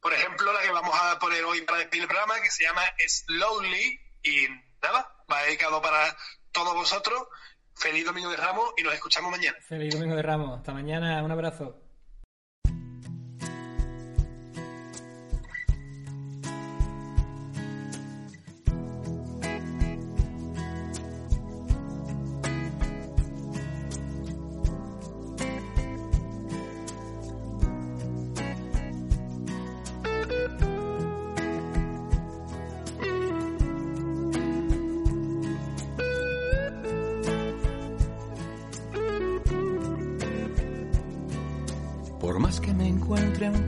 Por 0.00 0.12
ejemplo, 0.12 0.52
la 0.52 0.60
que 0.60 0.70
vamos 0.70 0.94
a 1.00 1.18
poner 1.18 1.44
hoy 1.44 1.62
para 1.62 1.78
despedir 1.78 2.02
el 2.02 2.08
programa, 2.08 2.40
que 2.40 2.50
se 2.50 2.64
llama 2.64 2.82
Slowly. 3.06 4.00
Y 4.22 4.48
nada, 4.82 5.16
va 5.32 5.42
dedicado 5.44 5.80
para 5.80 6.16
todos 6.52 6.74
vosotros. 6.74 7.26
Feliz 7.74 8.04
Domingo 8.04 8.30
de 8.30 8.36
Ramos 8.36 8.74
y 8.76 8.82
nos 8.82 8.94
escuchamos 8.94 9.30
mañana. 9.30 9.56
Feliz 9.66 9.94
Domingo 9.94 10.14
de 10.14 10.22
Ramos. 10.22 10.58
Hasta 10.58 10.72
mañana. 10.72 11.22
Un 11.22 11.32
abrazo. 11.32 11.83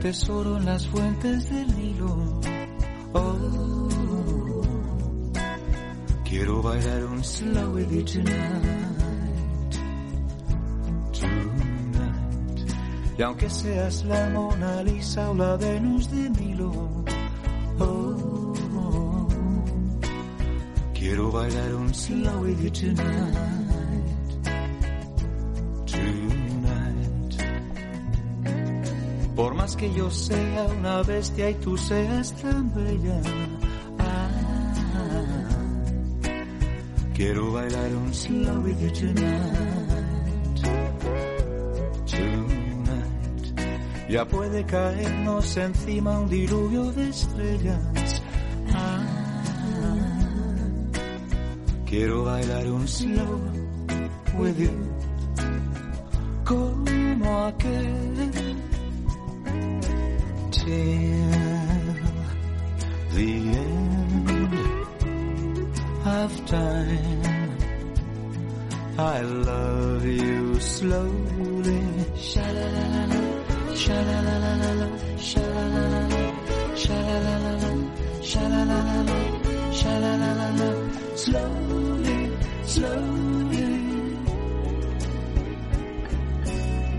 Tesoro 0.07 0.55
en 0.55 0.65
las 0.65 0.87
fuentes 0.87 1.49
del 1.49 1.67
Nilo. 1.75 2.39
Oh, 3.13 4.61
quiero 6.23 6.61
bailar 6.61 7.03
un 7.03 7.21
slow 7.21 7.73
with 7.73 7.91
you 7.91 8.03
tonight. 8.05 8.63
Tonight. 11.11 12.71
Y 13.17 13.21
aunque 13.21 13.49
seas 13.49 14.05
la 14.05 14.29
Mona 14.29 14.81
Lisa 14.83 15.29
o 15.29 15.33
la 15.33 15.57
Venus 15.57 16.09
de 16.09 16.29
Milo. 16.29 17.03
Oh, 17.79 19.27
quiero 20.93 21.31
bailar 21.33 21.75
un 21.75 21.93
slow 21.93 22.43
with 22.43 22.61
you 22.61 22.71
tonight. 22.71 23.66
Que 29.75 29.93
yo 29.93 30.09
sea 30.09 30.65
una 30.79 31.03
bestia 31.03 31.49
y 31.49 31.53
tú 31.55 31.75
seas 31.77 32.31
tan 32.41 32.73
bella. 32.73 33.19
Ah, 33.99 34.29
quiero 37.13 37.51
bailar 37.51 37.93
un 37.95 38.13
slow 38.13 38.61
with 38.61 38.79
you 38.79 38.89
tonight. 38.91 40.61
Tonight. 42.05 44.09
Ya 44.09 44.25
puede 44.25 44.63
caernos 44.65 45.57
encima 45.57 46.17
un 46.19 46.29
diluvio 46.29 46.91
de 46.93 47.09
estrellas. 47.09 48.21
Ah, 48.73 49.03
quiero 51.85 52.23
bailar 52.23 52.71
un 52.71 52.87
slow 52.87 53.41
with 54.39 54.57
you. 54.57 54.71
Como 56.45 57.45
aquel 57.45 58.26
the 63.15 63.31
end 63.63 64.59
of 66.05 66.45
time. 66.45 67.57
I 68.97 69.21
love 69.21 70.05
you 70.05 70.59
slowly. 70.59 71.37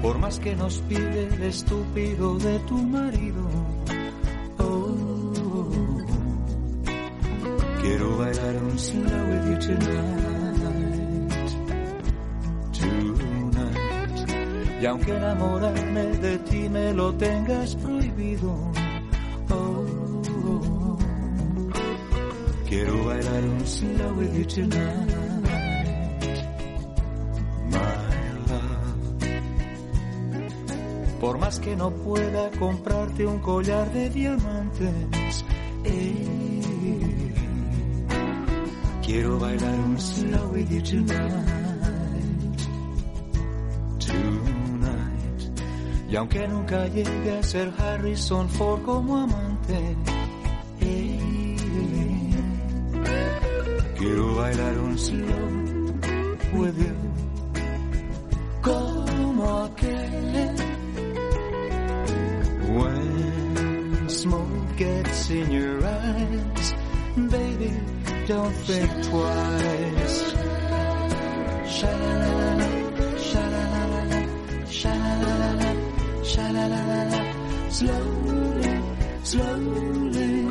Por 0.02 0.18
más 0.18 0.38
que 0.38 0.56
nos 0.56 0.78
pide 0.88 1.28
el 1.34 1.42
estúpido 1.42 2.38
de 2.38 2.58
tu 2.60 2.76
marido 2.76 3.37
slow 8.78 9.24
with 9.26 9.44
you 9.50 9.58
tonight, 9.58 10.58
tonight. 12.72 13.82
Y 14.80 14.86
aunque 14.86 15.16
enamorarme 15.16 16.04
de 16.18 16.38
ti 16.38 16.68
me 16.68 16.92
lo 16.92 17.12
tengas 17.14 17.74
prohibido, 17.76 18.72
oh, 19.50 20.96
quiero 22.68 23.04
bailar 23.04 23.44
un 23.44 23.66
slow 23.66 24.12
with 24.14 24.34
you 24.34 24.44
tonight. 24.46 25.14
Por 31.20 31.38
más 31.38 31.58
que 31.58 31.74
no 31.74 31.90
pueda 31.90 32.48
comprarte 32.60 33.26
un 33.26 33.40
collar 33.40 33.92
de 33.92 34.08
diamantes, 34.08 35.44
eh, 35.84 36.37
Quiero 39.08 39.38
bailar 39.38 39.72
un 39.72 39.98
slow 39.98 40.48
with 40.52 40.70
you 40.70 40.82
tonight, 40.82 42.58
tonight. 43.98 45.40
Y 46.10 46.16
aunque 46.16 46.46
nunca 46.46 46.86
llegue 46.88 47.38
a 47.38 47.42
ser 47.42 47.72
Harrison 47.78 48.46
Ford 48.50 48.82
como 48.82 49.16
amante, 49.16 49.96
eh, 50.82 51.56
quiero 53.96 54.34
bailar 54.34 54.78
un 54.78 54.98
slow 54.98 55.48
with 56.52 56.76
you, 56.76 57.07
Slowly, 79.22 80.12
slowly. 80.12 80.48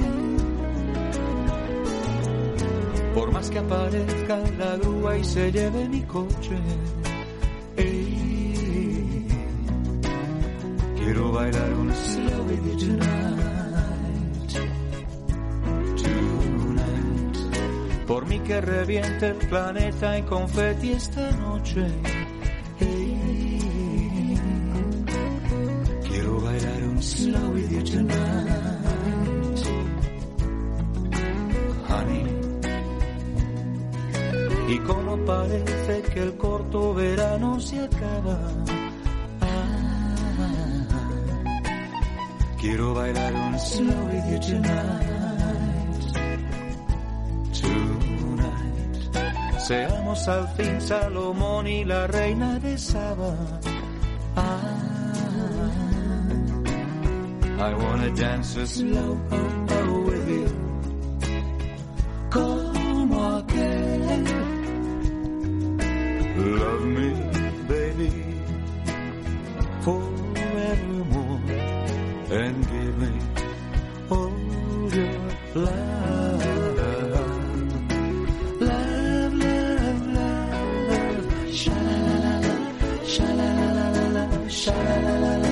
Por 3.13 3.31
más 3.31 3.49
que 3.49 3.59
aparezca 3.59 4.37
la 4.59 4.77
grúa 4.77 5.17
y 5.17 5.23
se 5.23 5.51
lleve 5.51 5.89
mi 5.89 6.01
coche. 6.03 6.57
quiero 11.07 11.31
bailar 11.31 11.73
un 11.73 11.91
slow 11.95 12.43
with 12.43 12.65
you 12.67 12.77
tonight. 12.77 14.53
Tonight. 16.03 17.37
Por 18.05 18.25
mí 18.27 18.39
que 18.41 18.61
reviente 18.61 19.27
el 19.27 19.37
planeta 19.47 20.17
en 20.17 20.25
confeti 20.25 20.91
esta 20.91 21.31
noche. 21.31 21.87
Quiero 26.07 26.41
bailar 26.41 26.83
un 26.83 27.01
slow 27.01 27.49
with 27.53 27.71
you 27.71 27.83
tonight. 27.83 28.26
Corto 36.67 36.93
verano 36.93 37.59
se 37.59 37.79
acaba. 37.79 38.37
Ah, 39.41 40.15
quiero 42.59 42.93
bailar 42.93 43.33
un 43.33 43.59
slow 43.59 44.05
with 44.05 44.25
you 44.31 44.39
tonight. 44.39 45.07
Tonight. 47.61 49.59
Seamos 49.59 50.27
al 50.27 50.47
fin 50.49 50.81
Salomón 50.81 51.67
y 51.67 51.85
la 51.85 52.07
reina 52.07 52.59
de 52.59 52.77
Saba. 52.77 53.35
Ah, 54.35 54.73
I 57.59 57.73
wanna 57.73 58.11
dance 58.11 58.55
a 58.57 58.67
slow 58.67 59.17
oh, 59.31 60.01
with 60.05 60.29
you. 60.29 60.66
Forevermore, 69.87 71.39
and 72.39 72.57
give 72.71 72.95
me 73.01 73.11
all 74.09 74.33
your 74.97 75.17
love. 75.55 76.43
Love, 78.67 79.33
love, 79.43 80.01
love, 80.17 81.25
sha-la-la-la-la, 81.59 82.55
sha-la-la-la-la, 83.13 84.23
sha-la-la-la-la, 84.59 85.51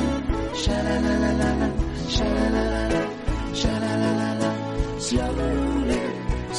sha-la-la-la-la, 0.64 1.70
sha-la-la-la-la, 2.16 3.02
sha-la-la-la-la, 3.62 4.52
slowly, 5.08 6.02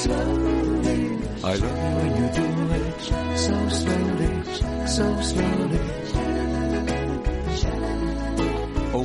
slowly. 0.03 1.01
I 1.45 1.55
love 1.63 1.79
you 1.85 1.93
when 1.99 2.13
you 2.21 2.29
do 2.39 2.47
it 2.81 2.97
so 3.45 3.57
slowly, 3.81 4.33
so 4.97 5.07
slowly. 5.21 5.76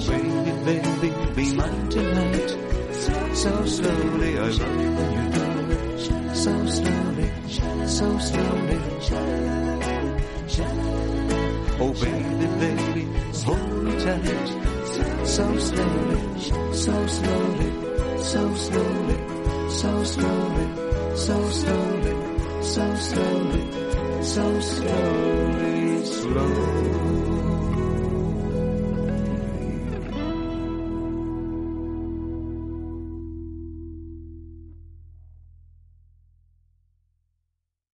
Baby, 0.07 0.51
baby, 0.65 1.35
be 1.35 1.53
mine 1.55 1.89
tonight. 1.89 2.49
So 3.35 3.65
slowly, 3.65 4.37
I 4.37 4.49
love 4.49 4.81
you 4.81 4.91
when 4.91 5.11
you 5.13 5.31
it 5.71 6.35
so 6.35 6.65
slowly, 6.65 7.31
so 7.85 8.17
slowly. 8.17 8.79
Oh 11.79 11.93
baby, 12.01 12.47
baby, 12.61 13.03
hold 13.45 13.83
me 13.83 13.91
tight. 14.03 15.27
So 15.27 15.57
slowly, 15.57 16.21
so 16.73 17.07
slowly, 17.07 17.69
so 18.23 18.55
slowly, 18.55 19.17
so 19.69 20.03
slowly, 20.03 20.67
so 21.15 21.49
slowly, 21.49 22.15
so 22.65 22.95
slowly, 22.95 23.63
so 24.23 24.59
slowly, 24.61 26.05
slowly. 26.05 27.50